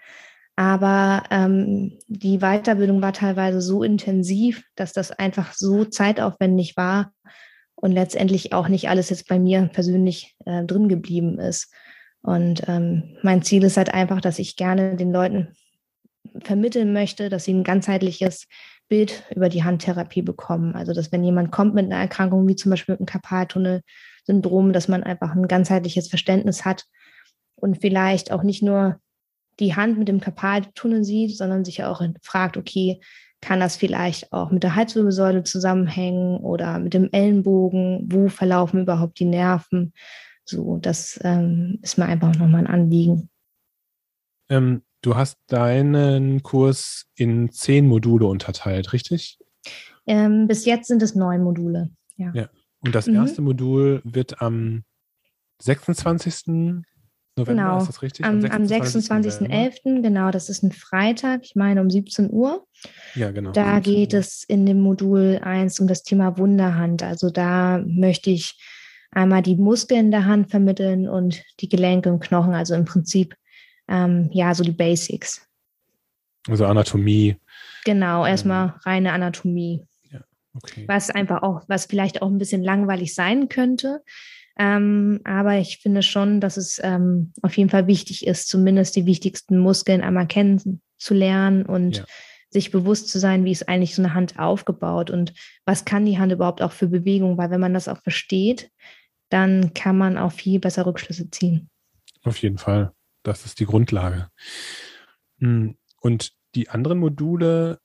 Aber 0.57 1.23
ähm, 1.31 1.99
die 2.09 2.39
Weiterbildung 2.39 3.01
war 3.01 3.13
teilweise 3.13 3.61
so 3.61 3.83
intensiv, 3.83 4.63
dass 4.77 4.93
das 4.93 5.11
einfach 5.11 5.55
so 5.55 5.85
zeitaufwendig 5.85 6.77
war 6.77 7.13
und 7.75 7.93
letztendlich 7.93 8.53
auch 8.53 8.69
nicht 8.69 8.89
alles 8.89 9.11
jetzt 9.11 9.29
bei 9.29 9.39
mir 9.39 9.71
persönlich 9.73 10.37
äh, 10.45 10.65
drin 10.65 10.89
geblieben 10.89 11.39
ist. 11.39 11.73
Und 12.21 12.63
ähm, 12.69 13.17
mein 13.23 13.43
Ziel 13.43 13.65
ist 13.65 13.77
halt 13.77 13.93
einfach, 13.93 14.21
dass 14.21 14.39
ich 14.39 14.57
gerne 14.57 14.97
den 14.97 15.11
Leuten 15.11 15.49
vermitteln 16.45 16.93
möchte, 16.93 17.29
dass 17.29 17.45
sie 17.45 17.53
ein 17.53 17.65
ganzheitliches 17.65 18.47
Bild 18.89 19.25
über 19.35 19.49
die 19.49 19.65
Handtherapie 19.65 20.23
bekommen. 20.23 20.75
Also 20.77 20.93
dass 20.93 21.11
wenn 21.13 21.25
jemand 21.25 21.51
kommt 21.51 21.75
mit 21.75 21.87
einer 21.87 22.01
Erkrankung 22.01 22.47
wie 22.47 22.57
zum 22.57 22.71
Beispiel 22.71 22.93
mit 22.93 23.01
einem 23.01 23.07
Karpaltunnel-Syndrom, 23.07 24.73
dass 24.73 24.87
man 24.87 25.03
einfach 25.03 25.35
ein 25.35 25.49
ganzheitliches 25.49 26.09
Verständnis 26.09 26.65
hat 26.65 26.85
und 27.57 27.81
vielleicht 27.81 28.31
auch 28.31 28.43
nicht 28.43 28.63
nur 28.63 29.01
die 29.63 29.75
Hand 29.75 29.99
mit 29.99 30.09
dem 30.09 30.21
Karpaltunnel 30.21 31.05
sieht, 31.05 31.37
sondern 31.37 31.65
sich 31.65 31.85
auch 31.85 32.03
fragt, 32.23 32.57
okay, 32.57 33.01
kann 33.41 33.61
das 33.61 33.77
vielleicht 33.77 34.33
auch 34.33 34.51
mit 34.51 34.63
der 34.63 34.77
Halswirbelsäule 34.77 35.43
zusammenhängen 35.43 36.37
oder 36.39 36.79
mit 36.79 36.95
dem 36.95 37.09
Ellenbogen? 37.11 38.07
Wo 38.07 38.29
verlaufen 38.29 38.83
überhaupt 38.83 39.19
die 39.19 39.25
Nerven? 39.25 39.93
So, 40.45 40.79
das 40.79 41.19
ähm, 41.25 41.79
ist 41.83 41.99
mir 41.99 42.07
einfach 42.07 42.35
nochmal 42.37 42.61
ein 42.61 42.67
Anliegen. 42.67 43.31
Ähm, 44.49 44.83
Du 45.03 45.17
hast 45.17 45.37
deinen 45.49 46.45
Kurs 46.45 47.07
in 47.17 47.51
zehn 47.51 47.89
Module 47.89 48.27
unterteilt, 48.27 48.93
richtig? 48.93 49.37
Ähm, 50.07 50.47
bis 50.47 50.65
jetzt 50.65 50.87
sind 50.87 51.03
es 51.03 51.17
neun 51.17 51.43
Module. 51.43 51.91
Ja. 52.17 52.31
ja. 52.35 52.49
Und 52.79 52.95
das 52.95 53.09
mhm. 53.09 53.17
erste 53.17 53.43
Modul 53.43 54.01
wird 54.05 54.41
am 54.41 54.85
26. 55.61 56.85
November, 57.37 57.63
genau. 57.63 57.79
ist 57.79 57.89
das 57.89 58.03
richtig? 58.03 58.27
Am, 58.27 58.45
am 58.45 58.63
26.11., 58.65 59.23
26. 59.23 60.03
genau, 60.03 60.31
das 60.31 60.51
ist 60.51 60.63
ein 60.63 60.73
Freitag, 60.73 61.41
ich 61.45 61.55
meine 61.55 61.81
um 61.81 61.89
17 61.89 62.31
Uhr. 62.31 62.67
Ja, 63.15 63.31
genau. 63.31 63.53
Da 63.53 63.81
geht 63.81 64.13
es 64.13 64.45
in 64.45 64.67
dem 64.67 64.81
Modul 64.81 65.41
1 65.43 65.81
um 65.81 65.87
das 65.87 66.03
Thema 66.03 66.37
Wunderhand. 66.37 67.03
Also 67.03 67.31
da 67.31 67.83
möchte 67.87 68.31
ich 68.31 68.61
einmal 69.11 69.43
die 69.43 69.57
Muskeln 69.57 70.11
der 70.11 70.27
Hand 70.27 70.51
vermitteln 70.51 71.09
und 71.09 71.43
die 71.61 71.69
Gelenke 71.69 72.13
und 72.13 72.21
Knochen, 72.21 72.55
also 72.55 72.75
im 72.75 72.85
Prinzip 72.85 73.35
ähm, 73.89 74.29
ja, 74.33 74.55
so 74.55 74.63
die 74.63 74.73
Basics. 74.73 75.47
Also 76.49 76.67
Anatomie. 76.67 77.37
Genau, 77.85 78.27
erstmal 78.27 78.69
ähm, 78.69 78.75
reine 78.85 79.13
Anatomie. 79.13 79.87
Ja, 80.11 80.21
okay. 80.55 80.85
Was 80.87 81.11
einfach 81.11 81.43
auch, 81.43 81.63
was 81.69 81.87
vielleicht 81.87 82.23
auch 82.23 82.29
ein 82.29 82.39
bisschen 82.39 82.63
langweilig 82.63 83.15
sein 83.15 83.49
könnte. 83.49 84.03
Ähm, 84.59 85.21
aber 85.25 85.59
ich 85.59 85.79
finde 85.79 86.03
schon, 86.03 86.41
dass 86.41 86.57
es 86.57 86.81
ähm, 86.83 87.33
auf 87.43 87.57
jeden 87.57 87.71
Fall 87.71 87.87
wichtig 87.87 88.27
ist, 88.27 88.49
zumindest 88.49 88.97
die 88.97 89.07
wichtigsten 89.07 89.59
Muskeln 89.59 90.03
einmal 90.03 90.27
kennenzulernen 90.27 91.65
und 91.65 91.99
ja. 91.99 92.05
sich 92.51 92.71
bewusst 92.71 93.09
zu 93.09 93.19
sein, 93.19 93.45
wie 93.45 93.53
ist 93.53 93.69
eigentlich 93.69 93.95
so 93.95 94.03
eine 94.03 94.15
Hand 94.15 94.39
aufgebaut 94.39 95.11
und 95.11 95.33
was 95.65 95.85
kann 95.85 96.05
die 96.05 96.19
Hand 96.19 96.33
überhaupt 96.33 96.61
auch 96.61 96.73
für 96.73 96.89
Bewegung, 96.89 97.39
weil 97.39 97.51
wenn 97.51 97.61
man 97.61 97.75
das 97.75 97.89
auch 97.89 98.03
versteht, 98.03 98.71
dann 99.31 99.73
kann 99.73 99.97
man 99.97 100.19
auch 100.19 100.33
viel 100.33 100.61
besser 100.61 100.85
Rückschlüsse 100.85 101.31
ziehen. 101.31 101.71
Auf 102.23 102.37
jeden 102.39 102.59
Fall. 102.59 102.93
Das 103.23 103.47
ist 103.47 103.61
die 103.61 103.67
Grundlage. 103.67 104.29
Hm, 105.39 105.77
und 106.01 106.33
die 106.55 106.69
anderen 106.69 106.99
Module, 106.99 107.79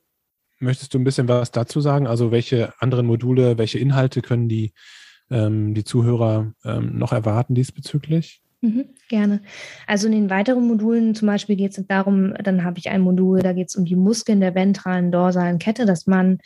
möchtest 0.59 0.93
du 0.93 0.99
ein 0.99 1.03
bisschen 1.03 1.27
was 1.27 1.51
dazu 1.51 1.81
sagen? 1.81 2.07
Also 2.07 2.31
welche 2.31 2.73
anderen 2.81 3.05
Module, 3.05 3.57
welche 3.57 3.79
Inhalte 3.79 4.21
können 4.21 4.49
die, 4.49 4.73
ähm, 5.29 5.73
die 5.73 5.83
Zuhörer 5.83 6.53
ähm, 6.65 6.97
noch 6.97 7.11
erwarten 7.11 7.55
diesbezüglich? 7.55 8.41
Mhm, 8.61 8.85
gerne. 9.07 9.41
Also 9.85 10.07
in 10.07 10.13
den 10.13 10.29
weiteren 10.31 10.67
Modulen 10.67 11.13
zum 11.13 11.27
Beispiel 11.27 11.55
geht 11.55 11.77
es 11.77 11.87
darum, 11.87 12.33
dann 12.43 12.63
habe 12.63 12.79
ich 12.79 12.89
ein 12.89 13.01
Modul, 13.01 13.41
da 13.41 13.53
geht 13.53 13.69
es 13.69 13.75
um 13.75 13.85
die 13.85 13.95
Muskeln 13.95 14.39
der 14.39 14.55
ventralen 14.55 15.11
dorsalen 15.11 15.59
Kette, 15.59 15.85
dass 15.85 16.07
man 16.07 16.39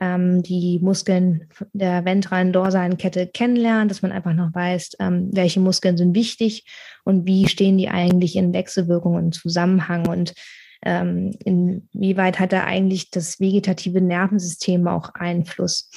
ähm, 0.00 0.42
die 0.42 0.78
Muskeln 0.80 1.48
der 1.74 2.06
ventralen 2.06 2.54
dorsalen 2.54 2.96
Kette 2.96 3.26
kennenlernt, 3.26 3.90
dass 3.90 4.00
man 4.00 4.12
einfach 4.12 4.32
noch 4.32 4.54
weiß, 4.54 4.96
ähm, 5.00 5.28
welche 5.32 5.60
Muskeln 5.60 5.98
sind 5.98 6.14
wichtig 6.14 6.64
und 7.04 7.26
wie 7.26 7.46
stehen 7.48 7.76
die 7.76 7.90
eigentlich 7.90 8.36
in 8.36 8.54
Wechselwirkung 8.54 9.14
und 9.14 9.34
Zusammenhang 9.34 10.08
und 10.08 10.32
ähm, 10.82 11.32
inwieweit 11.44 12.40
hat 12.40 12.52
da 12.52 12.64
eigentlich 12.64 13.10
das 13.10 13.40
vegetative 13.40 14.00
Nervensystem 14.00 14.86
auch 14.86 15.10
Einfluss. 15.14 15.90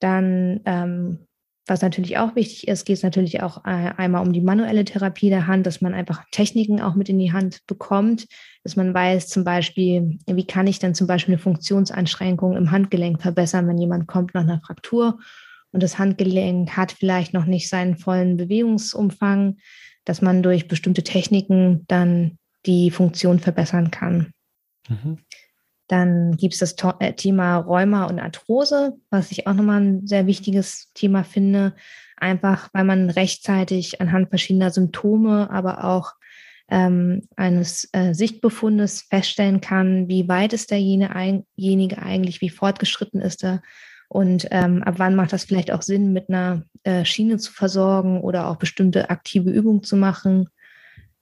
Dann 0.00 0.60
ähm, 0.66 1.20
was 1.66 1.82
natürlich 1.82 2.18
auch 2.18 2.34
wichtig 2.34 2.66
ist, 2.66 2.84
geht 2.84 2.96
es 2.96 3.02
natürlich 3.02 3.42
auch 3.42 3.64
äh, 3.64 3.92
einmal 3.96 4.26
um 4.26 4.32
die 4.32 4.40
manuelle 4.40 4.84
Therapie 4.84 5.28
der 5.28 5.46
Hand, 5.46 5.66
dass 5.66 5.80
man 5.80 5.94
einfach 5.94 6.24
Techniken 6.32 6.80
auch 6.80 6.94
mit 6.94 7.08
in 7.08 7.18
die 7.18 7.32
Hand 7.32 7.60
bekommt, 7.66 8.26
dass 8.64 8.74
man 8.74 8.92
weiß 8.92 9.28
zum 9.28 9.44
Beispiel, 9.44 10.18
wie 10.26 10.46
kann 10.46 10.66
ich 10.66 10.80
dann 10.80 10.94
zum 10.94 11.06
Beispiel 11.06 11.34
eine 11.34 11.42
Funktionsanschränkung 11.42 12.56
im 12.56 12.70
Handgelenk 12.72 13.22
verbessern, 13.22 13.68
wenn 13.68 13.78
jemand 13.78 14.08
kommt 14.08 14.34
nach 14.34 14.42
einer 14.42 14.60
Fraktur 14.60 15.18
und 15.70 15.82
das 15.82 15.98
Handgelenk 15.98 16.76
hat 16.76 16.92
vielleicht 16.92 17.32
noch 17.32 17.46
nicht 17.46 17.68
seinen 17.68 17.96
vollen 17.96 18.36
Bewegungsumfang, 18.36 19.56
dass 20.04 20.20
man 20.20 20.42
durch 20.42 20.68
bestimmte 20.68 21.02
Techniken 21.02 21.84
dann 21.88 22.38
die 22.66 22.90
Funktion 22.90 23.38
verbessern 23.38 23.90
kann. 23.90 24.32
Mhm. 24.88 25.18
Dann 25.88 26.36
gibt 26.36 26.54
es 26.54 26.60
das 26.60 26.76
äh, 27.00 27.12
Thema 27.12 27.58
Rheuma 27.58 28.04
und 28.04 28.20
Arthrose, 28.20 28.96
was 29.10 29.30
ich 29.30 29.46
auch 29.46 29.54
nochmal 29.54 29.80
ein 29.80 30.06
sehr 30.06 30.26
wichtiges 30.26 30.90
Thema 30.94 31.24
finde. 31.24 31.74
einfach 32.16 32.68
weil 32.72 32.84
man 32.84 33.10
rechtzeitig 33.10 34.00
anhand 34.00 34.28
verschiedener 34.28 34.70
Symptome, 34.70 35.50
aber 35.50 35.84
auch 35.84 36.12
ähm, 36.68 37.22
eines 37.36 37.88
äh, 37.92 38.14
Sichtbefundes 38.14 39.02
feststellen 39.02 39.60
kann, 39.60 40.08
wie 40.08 40.28
weit 40.28 40.52
ist 40.52 40.70
derjenige 40.70 41.10
eigentlich, 41.12 42.40
wie 42.40 42.48
fortgeschritten 42.48 43.20
ist 43.20 43.42
er 43.42 43.60
und 44.12 44.46
ähm, 44.50 44.82
ab 44.82 44.96
wann 44.98 45.16
macht 45.16 45.32
das 45.32 45.44
vielleicht 45.44 45.72
auch 45.72 45.80
Sinn, 45.80 46.12
mit 46.12 46.28
einer 46.28 46.64
äh, 46.82 47.02
Schiene 47.02 47.38
zu 47.38 47.50
versorgen 47.50 48.20
oder 48.20 48.46
auch 48.48 48.56
bestimmte 48.56 49.08
aktive 49.08 49.48
Übungen 49.48 49.84
zu 49.84 49.96
machen. 49.96 50.50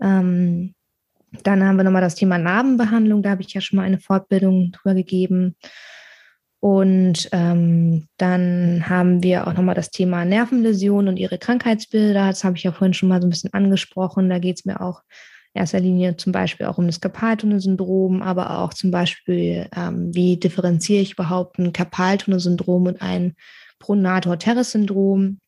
Ähm, 0.02 0.74
dann 1.42 1.62
haben 1.62 1.76
wir 1.76 1.84
nochmal 1.84 2.02
das 2.02 2.14
Thema 2.14 2.38
Narbenbehandlung, 2.38 3.22
da 3.22 3.30
habe 3.30 3.42
ich 3.42 3.52
ja 3.54 3.60
schon 3.60 3.76
mal 3.76 3.84
eine 3.84 4.00
Fortbildung 4.00 4.72
drüber 4.72 4.94
gegeben. 4.94 5.56
Und 6.60 7.30
ähm, 7.32 8.06
dann 8.18 8.84
haben 8.86 9.22
wir 9.22 9.46
auch 9.46 9.54
nochmal 9.54 9.74
das 9.74 9.90
Thema 9.90 10.26
Nervenläsionen 10.26 11.08
und 11.08 11.16
ihre 11.16 11.38
Krankheitsbilder. 11.38 12.26
Das 12.26 12.44
habe 12.44 12.56
ich 12.58 12.64
ja 12.64 12.72
vorhin 12.72 12.92
schon 12.92 13.08
mal 13.08 13.20
so 13.20 13.26
ein 13.26 13.30
bisschen 13.30 13.54
angesprochen. 13.54 14.28
Da 14.28 14.38
geht 14.38 14.58
es 14.58 14.64
mir 14.66 14.82
auch 14.82 15.00
in 15.54 15.60
erster 15.60 15.80
Linie 15.80 16.16
zum 16.16 16.32
Beispiel 16.32 16.66
auch 16.66 16.76
um 16.76 16.86
das 16.86 17.00
Karpaltunnelsyndrom, 17.00 18.20
aber 18.20 18.58
auch 18.58 18.74
zum 18.74 18.90
Beispiel, 18.90 19.68
ähm, 19.74 20.14
wie 20.14 20.36
differenziere 20.36 21.00
ich 21.00 21.14
überhaupt 21.14 21.58
ein 21.58 21.72
Karpaltunnelsyndrom 21.72 22.86
und 22.86 23.00
ein 23.00 23.34
Pronator-Teres-Syndrom. 23.78 25.38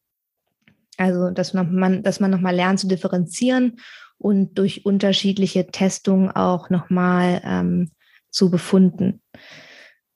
Also, 0.97 1.31
dass 1.31 1.53
man, 1.53 2.03
dass 2.03 2.21
man 2.21 2.31
nochmal 2.31 2.55
lernt 2.55 2.81
zu 2.81 2.88
differenzieren 2.88 3.77
und 4.23 4.57
durch 4.59 4.87
unterschiedliche 4.87 5.67
Testungen 5.67 6.31
auch 6.31 6.71
nochmal 6.71 7.43
ähm, 7.45 7.91
zu 8.31 8.51
befunden. 8.51 9.21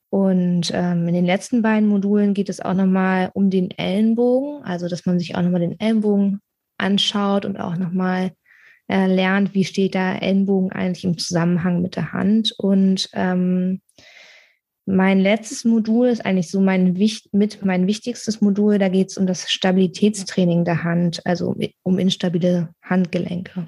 Und 0.09 0.71
ähm, 0.73 1.09
in 1.09 1.15
den 1.15 1.27
letzten 1.27 1.63
beiden 1.63 1.89
Modulen 1.89 2.33
geht 2.33 2.49
es 2.49 2.61
auch 2.61 2.75
nochmal 2.75 3.31
um 3.35 3.51
den 3.51 3.71
Ellenbogen, 3.73 4.63
also 4.65 4.89
dass 4.89 5.05
man 5.05 5.19
sich 5.19 5.35
auch 5.35 5.43
nochmal 5.43 5.61
den 5.61 5.79
Ellenbogen 5.81 6.41
anschaut 6.79 7.45
und 7.45 7.59
auch 7.59 7.77
nochmal 7.77 8.33
äh, 8.89 9.07
lernt, 9.07 9.55
wie 9.55 9.65
steht 9.65 9.95
der 9.95 10.23
Ellenbogen 10.23 10.71
eigentlich 10.71 11.05
im 11.05 11.19
Zusammenhang 11.19 11.83
mit 11.83 11.97
der 11.97 12.13
Hand. 12.13 12.55
Und 12.57 13.11
ähm, 13.13 13.81
mein 14.87 15.19
letztes 15.19 15.65
Modul 15.65 16.07
ist 16.07 16.25
eigentlich 16.25 16.49
so 16.49 16.61
mein, 16.61 16.93
mit 17.33 17.65
mein 17.65 17.87
wichtigstes 17.89 18.41
Modul. 18.41 18.79
Da 18.79 18.89
geht 18.89 19.11
es 19.11 19.19
um 19.19 19.27
das 19.27 19.51
Stabilitätstraining 19.51 20.65
der 20.65 20.85
Hand, 20.85 21.21
also 21.27 21.57
um 21.83 21.99
instabile 21.99 22.69
Handgelenke. 22.83 23.67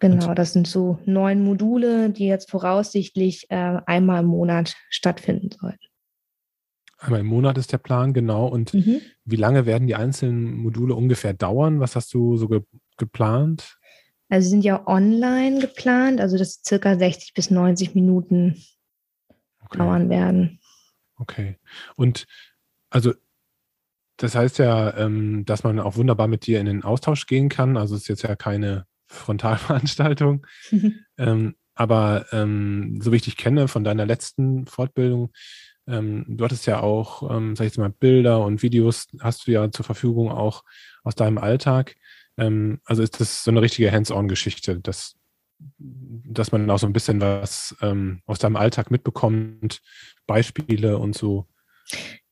Genau, 0.00 0.34
das 0.34 0.52
sind 0.52 0.68
so 0.68 0.98
neun 1.06 1.42
Module, 1.42 2.10
die 2.10 2.26
jetzt 2.26 2.50
voraussichtlich 2.50 3.50
äh, 3.50 3.80
einmal 3.86 4.22
im 4.22 4.28
Monat 4.28 4.76
stattfinden 4.90 5.50
sollen. 5.50 5.78
Einmal 6.98 7.20
im 7.20 7.26
Monat 7.26 7.58
ist 7.58 7.72
der 7.72 7.78
Plan, 7.78 8.12
genau. 8.12 8.46
Und 8.46 8.74
mhm. 8.74 9.00
wie 9.24 9.36
lange 9.36 9.66
werden 9.66 9.86
die 9.86 9.94
einzelnen 9.94 10.56
Module 10.56 10.94
ungefähr 10.94 11.32
dauern? 11.32 11.80
Was 11.80 11.96
hast 11.96 12.12
du 12.14 12.36
so 12.36 12.48
ge 12.48 12.62
geplant? 12.96 13.76
Also 14.28 14.44
sie 14.44 14.50
sind 14.50 14.64
ja 14.64 14.86
online 14.86 15.60
geplant, 15.60 16.20
also 16.20 16.36
dass 16.36 16.60
circa 16.64 16.96
60 16.96 17.34
bis 17.34 17.50
90 17.50 17.94
Minuten 17.94 18.62
okay. 19.64 19.78
dauern 19.78 20.10
werden. 20.10 20.58
Okay. 21.16 21.56
Und 21.94 22.26
also 22.90 23.14
das 24.16 24.34
heißt 24.34 24.58
ja, 24.58 24.96
ähm, 24.96 25.44
dass 25.44 25.62
man 25.62 25.78
auch 25.78 25.96
wunderbar 25.96 26.26
mit 26.26 26.46
dir 26.46 26.58
in 26.58 26.66
den 26.66 26.82
Austausch 26.82 27.26
gehen 27.26 27.48
kann. 27.48 27.76
Also 27.76 27.94
es 27.94 28.02
ist 28.02 28.08
jetzt 28.08 28.22
ja 28.22 28.34
keine 28.34 28.87
Frontalveranstaltung. 29.08 30.46
ähm, 31.18 31.54
aber 31.74 32.26
ähm, 32.32 32.98
so 33.00 33.12
wie 33.12 33.16
ich 33.16 33.22
dich 33.22 33.36
kenne 33.36 33.68
von 33.68 33.84
deiner 33.84 34.06
letzten 34.06 34.66
Fortbildung, 34.66 35.32
ähm, 35.86 36.24
du 36.28 36.44
hattest 36.44 36.66
ja 36.66 36.80
auch, 36.80 37.30
ähm, 37.30 37.56
sag 37.56 37.64
ich 37.64 37.72
jetzt 37.72 37.78
mal, 37.78 37.90
Bilder 37.90 38.44
und 38.44 38.62
Videos 38.62 39.06
hast 39.20 39.46
du 39.46 39.52
ja 39.52 39.70
zur 39.70 39.84
Verfügung 39.84 40.30
auch 40.30 40.64
aus 41.02 41.14
deinem 41.14 41.38
Alltag. 41.38 41.96
Ähm, 42.36 42.80
also 42.84 43.02
ist 43.02 43.20
das 43.20 43.42
so 43.42 43.50
eine 43.50 43.62
richtige 43.62 43.90
Hands-on-Geschichte, 43.90 44.80
dass, 44.80 45.16
dass 45.78 46.52
man 46.52 46.70
auch 46.70 46.78
so 46.78 46.86
ein 46.86 46.92
bisschen 46.92 47.20
was 47.20 47.76
ähm, 47.80 48.22
aus 48.26 48.38
deinem 48.38 48.56
Alltag 48.56 48.90
mitbekommt, 48.90 49.80
Beispiele 50.26 50.98
und 50.98 51.16
so. 51.16 51.46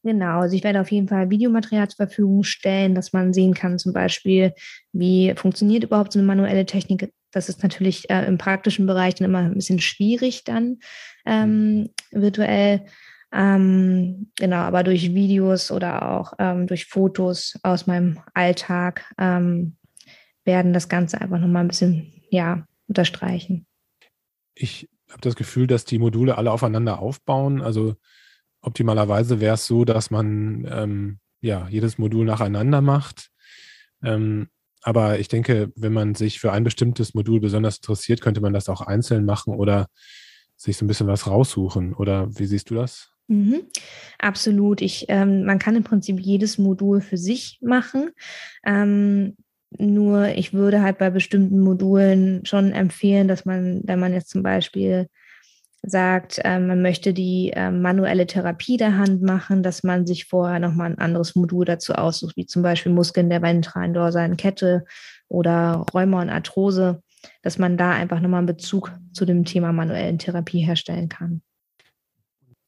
Genau, 0.06 0.38
also 0.38 0.54
ich 0.54 0.62
werde 0.62 0.80
auf 0.80 0.92
jeden 0.92 1.08
Fall 1.08 1.30
Videomaterial 1.30 1.88
zur 1.88 2.06
Verfügung 2.06 2.44
stellen, 2.44 2.94
dass 2.94 3.12
man 3.12 3.34
sehen 3.34 3.54
kann, 3.54 3.76
zum 3.76 3.92
Beispiel, 3.92 4.54
wie 4.92 5.34
funktioniert 5.34 5.82
überhaupt 5.82 6.12
so 6.12 6.20
eine 6.20 6.28
manuelle 6.28 6.64
Technik. 6.64 7.12
Das 7.32 7.48
ist 7.48 7.64
natürlich 7.64 8.08
äh, 8.08 8.24
im 8.24 8.38
praktischen 8.38 8.86
Bereich 8.86 9.16
dann 9.16 9.24
immer 9.24 9.40
ein 9.40 9.54
bisschen 9.54 9.80
schwierig 9.80 10.44
dann 10.44 10.78
ähm, 11.24 11.90
virtuell. 12.12 12.86
Ähm, 13.32 14.30
genau, 14.36 14.58
aber 14.58 14.84
durch 14.84 15.12
Videos 15.12 15.72
oder 15.72 16.08
auch 16.08 16.34
ähm, 16.38 16.68
durch 16.68 16.86
Fotos 16.86 17.58
aus 17.64 17.88
meinem 17.88 18.20
Alltag 18.32 19.12
ähm, 19.18 19.76
werden 20.44 20.72
das 20.72 20.88
Ganze 20.88 21.20
einfach 21.20 21.40
nochmal 21.40 21.64
ein 21.64 21.68
bisschen, 21.68 22.12
ja, 22.30 22.64
unterstreichen. 22.86 23.66
Ich 24.54 24.88
habe 25.10 25.22
das 25.22 25.34
Gefühl, 25.34 25.66
dass 25.66 25.84
die 25.84 25.98
Module 25.98 26.38
alle 26.38 26.52
aufeinander 26.52 27.00
aufbauen. 27.00 27.60
Also 27.60 27.96
optimalerweise 28.66 29.40
wäre 29.40 29.54
es 29.54 29.66
so, 29.66 29.84
dass 29.84 30.10
man 30.10 30.66
ähm, 30.70 31.18
ja 31.40 31.68
jedes 31.70 31.98
Modul 31.98 32.26
nacheinander 32.26 32.80
macht. 32.80 33.30
Ähm, 34.02 34.48
aber 34.82 35.18
ich 35.18 35.28
denke, 35.28 35.72
wenn 35.74 35.92
man 35.92 36.14
sich 36.14 36.38
für 36.38 36.52
ein 36.52 36.64
bestimmtes 36.64 37.14
Modul 37.14 37.40
besonders 37.40 37.78
interessiert, 37.78 38.20
könnte 38.20 38.40
man 38.40 38.52
das 38.52 38.68
auch 38.68 38.80
einzeln 38.80 39.24
machen 39.24 39.54
oder 39.54 39.86
sich 40.56 40.76
so 40.76 40.84
ein 40.84 40.88
bisschen 40.88 41.06
was 41.06 41.26
raussuchen. 41.26 41.94
Oder 41.94 42.28
wie 42.38 42.46
siehst 42.46 42.70
du 42.70 42.74
das? 42.74 43.10
Mhm, 43.28 43.62
absolut. 44.18 44.80
Ich, 44.80 45.06
ähm, 45.08 45.44
man 45.44 45.58
kann 45.58 45.76
im 45.76 45.82
Prinzip 45.82 46.20
jedes 46.20 46.58
Modul 46.58 47.00
für 47.00 47.16
sich 47.16 47.58
machen. 47.60 48.10
Ähm, 48.64 49.36
nur 49.78 50.28
ich 50.28 50.52
würde 50.52 50.82
halt 50.82 50.98
bei 50.98 51.10
bestimmten 51.10 51.60
Modulen 51.60 52.46
schon 52.46 52.72
empfehlen, 52.72 53.28
dass 53.28 53.44
man, 53.44 53.82
wenn 53.84 53.98
man 53.98 54.12
jetzt 54.12 54.30
zum 54.30 54.42
Beispiel 54.42 55.08
sagt, 55.86 56.40
äh, 56.44 56.58
man 56.58 56.82
möchte 56.82 57.14
die 57.14 57.52
äh, 57.54 57.70
manuelle 57.70 58.26
Therapie 58.26 58.76
der 58.76 58.98
Hand 58.98 59.22
machen, 59.22 59.62
dass 59.62 59.82
man 59.82 60.06
sich 60.06 60.26
vorher 60.26 60.58
nochmal 60.58 60.90
ein 60.90 60.98
anderes 60.98 61.34
Modul 61.36 61.64
dazu 61.64 61.94
aussucht, 61.94 62.36
wie 62.36 62.46
zum 62.46 62.62
Beispiel 62.62 62.92
Muskeln 62.92 63.30
der 63.30 63.42
ventralen 63.42 63.94
dorsalen 63.94 64.36
Kette 64.36 64.84
oder 65.28 65.86
Rheuma 65.94 66.22
und 66.22 66.30
Arthrose, 66.30 67.02
dass 67.42 67.58
man 67.58 67.76
da 67.76 67.90
einfach 67.90 68.20
nochmal 68.20 68.38
einen 68.38 68.46
Bezug 68.46 68.92
zu 69.12 69.24
dem 69.24 69.44
Thema 69.44 69.72
manuellen 69.72 70.18
Therapie 70.18 70.60
herstellen 70.60 71.08
kann. 71.08 71.42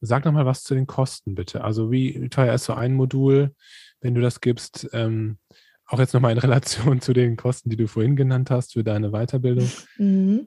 Sag 0.00 0.24
nochmal 0.24 0.46
was 0.46 0.62
zu 0.62 0.74
den 0.74 0.86
Kosten, 0.86 1.34
bitte. 1.34 1.64
Also 1.64 1.90
wie 1.90 2.28
teuer 2.28 2.54
ist 2.54 2.64
so 2.64 2.74
ein 2.74 2.94
Modul, 2.94 3.52
wenn 4.00 4.14
du 4.14 4.20
das 4.20 4.40
gibst? 4.40 4.88
Ähm, 4.92 5.38
auch 5.86 5.98
jetzt 5.98 6.14
nochmal 6.14 6.32
in 6.32 6.38
Relation 6.38 7.00
zu 7.00 7.12
den 7.12 7.36
Kosten, 7.36 7.70
die 7.70 7.76
du 7.76 7.88
vorhin 7.88 8.14
genannt 8.14 8.50
hast 8.50 8.74
für 8.74 8.84
deine 8.84 9.10
Weiterbildung. 9.10 9.68
Mhm. 9.96 10.46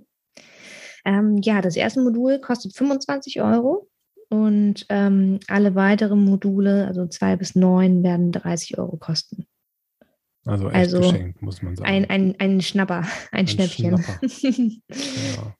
Ähm, 1.06 1.38
ja, 1.44 1.62
das 1.62 1.76
erste 1.76 2.02
Modul 2.02 2.40
kostet 2.40 2.76
25 2.76 3.42
Euro 3.42 3.90
und 4.30 4.86
ähm, 4.90 5.40
alle 5.48 5.76
weiteren 5.76 6.24
Module, 6.24 6.88
also 6.88 7.08
zwei 7.08 7.36
bis 7.36 7.56
neun, 7.56 8.04
werden 8.04 8.32
30 8.32 8.78
Euro 8.78 8.98
kosten. 8.98 9.46
Also 10.46 10.68
echt 10.70 10.76
also 10.76 11.02
geschenkt, 11.02 11.42
muss 11.42 11.62
man 11.62 11.76
sagen. 11.76 11.90
Ein, 11.90 12.10
ein, 12.10 12.36
ein 12.40 12.62
Schnapper, 12.62 13.00
ein, 13.32 13.42
ein 13.42 13.48
Schnäppchen. 13.48 14.04
ja. 14.90 15.56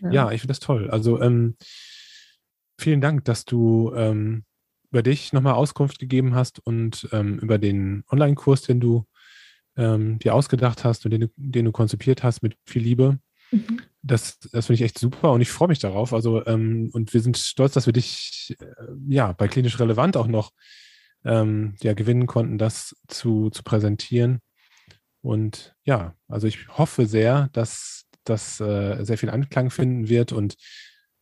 ja. 0.00 0.12
ja. 0.12 0.30
ich 0.32 0.40
finde 0.40 0.52
das 0.52 0.60
toll. 0.60 0.90
Also 0.90 1.20
ähm, 1.22 1.56
vielen 2.78 3.00
Dank, 3.00 3.24
dass 3.24 3.44
du 3.44 3.92
ähm, 3.94 4.44
über 4.90 5.02
dich 5.02 5.32
nochmal 5.32 5.54
Auskunft 5.54 5.98
gegeben 5.98 6.34
hast 6.34 6.58
und 6.66 7.08
ähm, 7.12 7.38
über 7.38 7.58
den 7.58 8.04
Online-Kurs, 8.10 8.62
den 8.62 8.80
du 8.80 9.06
ähm, 9.76 10.18
dir 10.18 10.34
ausgedacht 10.34 10.84
hast 10.84 11.06
und 11.06 11.12
den, 11.12 11.30
den, 11.36 11.64
du 11.64 11.72
konzipiert 11.72 12.22
hast 12.22 12.42
mit 12.42 12.58
viel 12.66 12.82
Liebe. 12.82 13.18
Mhm. 13.50 13.80
Das, 14.02 14.38
das 14.38 14.66
finde 14.66 14.74
ich 14.74 14.82
echt 14.82 14.98
super 14.98 15.32
und 15.32 15.40
ich 15.40 15.50
freue 15.50 15.68
mich 15.68 15.78
darauf. 15.78 16.12
Also, 16.12 16.44
ähm, 16.46 16.90
und 16.92 17.14
wir 17.14 17.20
sind 17.20 17.38
stolz, 17.38 17.74
dass 17.74 17.86
wir 17.86 17.92
dich 17.92 18.56
äh, 18.60 18.64
ja 19.08 19.32
bei 19.32 19.48
klinisch 19.48 19.78
relevant 19.78 20.16
auch 20.16 20.26
noch 20.26 20.52
ähm, 21.24 21.76
ja, 21.82 21.94
gewinnen 21.94 22.26
konnten, 22.26 22.58
das 22.58 22.96
zu, 23.08 23.50
zu 23.50 23.62
präsentieren. 23.62 24.40
Und 25.20 25.76
ja, 25.84 26.14
also 26.26 26.48
ich 26.48 26.66
hoffe 26.68 27.06
sehr, 27.06 27.48
dass 27.52 28.06
das 28.24 28.60
äh, 28.60 29.04
sehr 29.04 29.18
viel 29.18 29.30
Anklang 29.30 29.70
finden 29.70 30.08
wird 30.08 30.32
und 30.32 30.56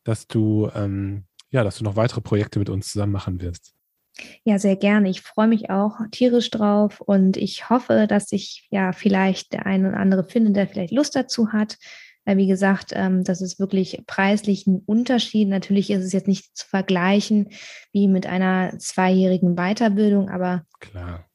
dass 0.03 0.27
du 0.27 0.71
ähm, 0.73 1.25
ja, 1.51 1.63
dass 1.63 1.77
du 1.77 1.83
noch 1.83 1.95
weitere 1.95 2.21
Projekte 2.21 2.59
mit 2.59 2.69
uns 2.69 2.91
zusammen 2.91 3.11
machen 3.11 3.41
wirst. 3.41 3.73
Ja, 4.43 4.59
sehr 4.59 4.75
gerne. 4.75 5.09
Ich 5.09 5.21
freue 5.21 5.47
mich 5.47 5.69
auch 5.69 5.99
tierisch 6.11 6.49
drauf 6.49 7.01
und 7.01 7.37
ich 7.37 7.69
hoffe, 7.69 8.07
dass 8.07 8.31
ich 8.31 8.67
ja 8.69 8.91
vielleicht 8.91 9.53
der 9.53 9.65
eine 9.65 9.89
oder 9.89 9.97
andere 9.97 10.23
finde, 10.23 10.51
der 10.51 10.67
vielleicht 10.67 10.93
Lust 10.93 11.15
dazu 11.15 11.51
hat. 11.51 11.77
Weil, 12.25 12.37
wie 12.37 12.47
gesagt, 12.47 12.91
ähm, 12.95 13.23
das 13.23 13.41
ist 13.41 13.59
wirklich 13.59 14.03
preislich 14.05 14.67
ein 14.67 14.81
Unterschied. 14.85 15.49
Natürlich 15.49 15.89
ist 15.89 16.03
es 16.03 16.13
jetzt 16.13 16.27
nicht 16.27 16.55
zu 16.55 16.67
vergleichen 16.67 17.49
wie 17.91 18.07
mit 18.07 18.27
einer 18.27 18.77
zweijährigen 18.77 19.55
Weiterbildung, 19.55 20.29
aber 20.29 20.63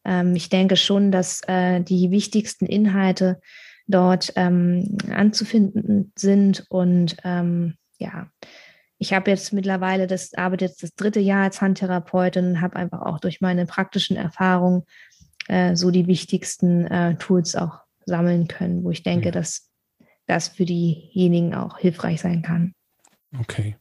ähm, 0.04 0.36
ich 0.36 0.48
denke 0.48 0.76
schon, 0.76 1.10
dass 1.10 1.40
äh, 1.48 1.80
die 1.80 2.10
wichtigsten 2.10 2.66
Inhalte 2.66 3.40
dort 3.88 4.32
ähm, 4.36 4.98
anzufinden 5.10 6.12
sind 6.16 6.64
und 6.70 7.16
ja, 7.98 8.28
ich 8.98 9.12
habe 9.12 9.30
jetzt 9.30 9.52
mittlerweile, 9.52 10.06
das 10.06 10.34
arbeite 10.34 10.64
jetzt 10.64 10.82
das 10.82 10.94
dritte 10.94 11.20
Jahr 11.20 11.44
als 11.44 11.60
Handtherapeutin 11.60 12.46
und 12.46 12.60
habe 12.60 12.76
einfach 12.76 13.02
auch 13.02 13.20
durch 13.20 13.40
meine 13.40 13.66
praktischen 13.66 14.16
Erfahrungen 14.16 14.84
äh, 15.48 15.76
so 15.76 15.90
die 15.90 16.06
wichtigsten 16.06 16.86
äh, 16.86 17.16
Tools 17.16 17.56
auch 17.56 17.80
sammeln 18.06 18.48
können, 18.48 18.84
wo 18.84 18.90
ich 18.90 19.02
denke, 19.02 19.26
ja. 19.26 19.32
dass 19.32 19.68
das 20.26 20.48
für 20.48 20.64
diejenigen 20.64 21.54
auch 21.54 21.78
hilfreich 21.78 22.20
sein 22.20 22.42
kann. 22.42 22.74
Okay. 23.38 23.76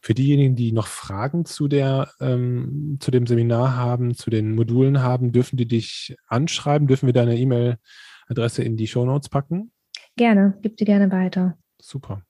Für 0.00 0.14
diejenigen, 0.14 0.54
die 0.54 0.72
noch 0.72 0.86
Fragen 0.86 1.46
zu, 1.46 1.66
der, 1.66 2.10
ähm, 2.20 2.98
zu 3.00 3.10
dem 3.10 3.26
Seminar 3.26 3.76
haben, 3.76 4.14
zu 4.14 4.28
den 4.28 4.54
Modulen 4.54 5.02
haben, 5.02 5.32
dürfen 5.32 5.56
die 5.56 5.66
dich 5.66 6.14
anschreiben? 6.26 6.86
Dürfen 6.86 7.06
wir 7.06 7.14
deine 7.14 7.38
E-Mail-Adresse 7.38 8.62
in 8.62 8.76
die 8.76 8.86
Show 8.86 9.06
Notes 9.06 9.30
packen? 9.30 9.72
Gerne, 10.16 10.58
gib 10.60 10.76
dir 10.76 10.84
gerne 10.84 11.10
weiter. 11.10 11.56
Super. 11.80 12.22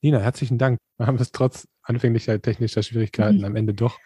Nina, 0.00 0.18
herzlichen 0.20 0.58
Dank. 0.58 0.78
Wir 0.96 1.06
haben 1.06 1.18
es 1.18 1.32
trotz 1.32 1.68
anfänglicher 1.82 2.40
technischer 2.40 2.82
Schwierigkeiten 2.82 3.38
mhm. 3.38 3.44
am 3.44 3.56
Ende 3.56 3.74
doch 3.74 3.98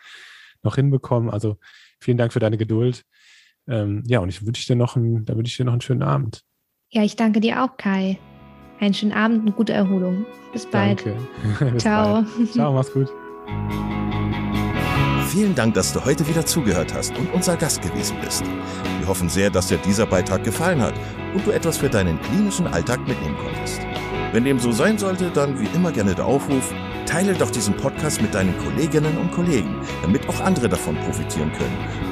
noch 0.62 0.76
hinbekommen. 0.76 1.30
Also 1.30 1.58
vielen 2.00 2.18
Dank 2.18 2.32
für 2.32 2.40
deine 2.40 2.56
Geduld. 2.56 3.04
Ähm, 3.68 4.02
ja, 4.06 4.18
und 4.20 4.28
ich 4.28 4.44
wünsche 4.44 4.66
dir 4.66 4.76
noch 4.76 4.96
einen, 4.96 5.24
da 5.24 5.36
wünsche 5.36 5.50
ich 5.50 5.56
dir 5.56 5.64
noch 5.64 5.72
einen 5.72 5.80
schönen 5.80 6.02
Abend. 6.02 6.44
Ja, 6.94 7.02
ich 7.02 7.16
danke 7.16 7.40
dir 7.40 7.64
auch, 7.64 7.78
Kai. 7.78 8.18
Einen 8.78 8.92
schönen 8.92 9.12
Abend 9.12 9.46
und 9.46 9.56
gute 9.56 9.72
Erholung. 9.72 10.26
Bis 10.52 10.66
bald. 10.66 11.02
Danke. 11.06 11.70
Bis 11.72 11.82
Ciao. 11.82 12.22
Bald. 12.36 12.52
Ciao, 12.52 12.72
mach's 12.74 12.92
gut. 12.92 13.08
Vielen 15.28 15.54
Dank, 15.54 15.72
dass 15.72 15.94
du 15.94 16.04
heute 16.04 16.28
wieder 16.28 16.44
zugehört 16.44 16.92
hast 16.92 17.16
und 17.16 17.32
unser 17.32 17.56
Gast 17.56 17.80
gewesen 17.80 18.18
bist. 18.22 18.44
Wir 18.98 19.08
hoffen 19.08 19.30
sehr, 19.30 19.48
dass 19.48 19.68
dir 19.68 19.78
dieser 19.78 20.04
Beitrag 20.04 20.44
gefallen 20.44 20.82
hat 20.82 20.92
und 21.34 21.46
du 21.46 21.50
etwas 21.50 21.78
für 21.78 21.88
deinen 21.88 22.20
klinischen 22.20 22.66
Alltag 22.66 23.00
mitnehmen 23.08 23.38
konntest. 23.42 23.80
Wenn 24.32 24.44
dem 24.44 24.58
so 24.58 24.70
sein 24.70 24.98
sollte, 24.98 25.30
dann 25.30 25.58
wie 25.58 25.68
immer 25.74 25.92
gerne 25.92 26.14
der 26.14 26.26
Aufruf, 26.26 26.74
teile 27.06 27.32
doch 27.32 27.50
diesen 27.50 27.74
Podcast 27.74 28.20
mit 28.20 28.34
deinen 28.34 28.54
Kolleginnen 28.58 29.16
und 29.16 29.32
Kollegen, 29.32 29.80
damit 30.02 30.28
auch 30.28 30.40
andere 30.42 30.68
davon 30.68 30.96
profitieren 30.96 31.52
können. 31.52 32.11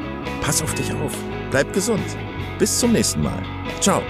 Pass 0.41 0.61
auf 0.61 0.73
dich 0.75 0.93
auf, 0.93 1.13
bleib 1.51 1.71
gesund 1.73 2.05
bis 2.61 2.77
zum 2.77 2.91
nächsten 2.91 3.23
Mal. 3.23 3.41
Ciao. 3.79 4.03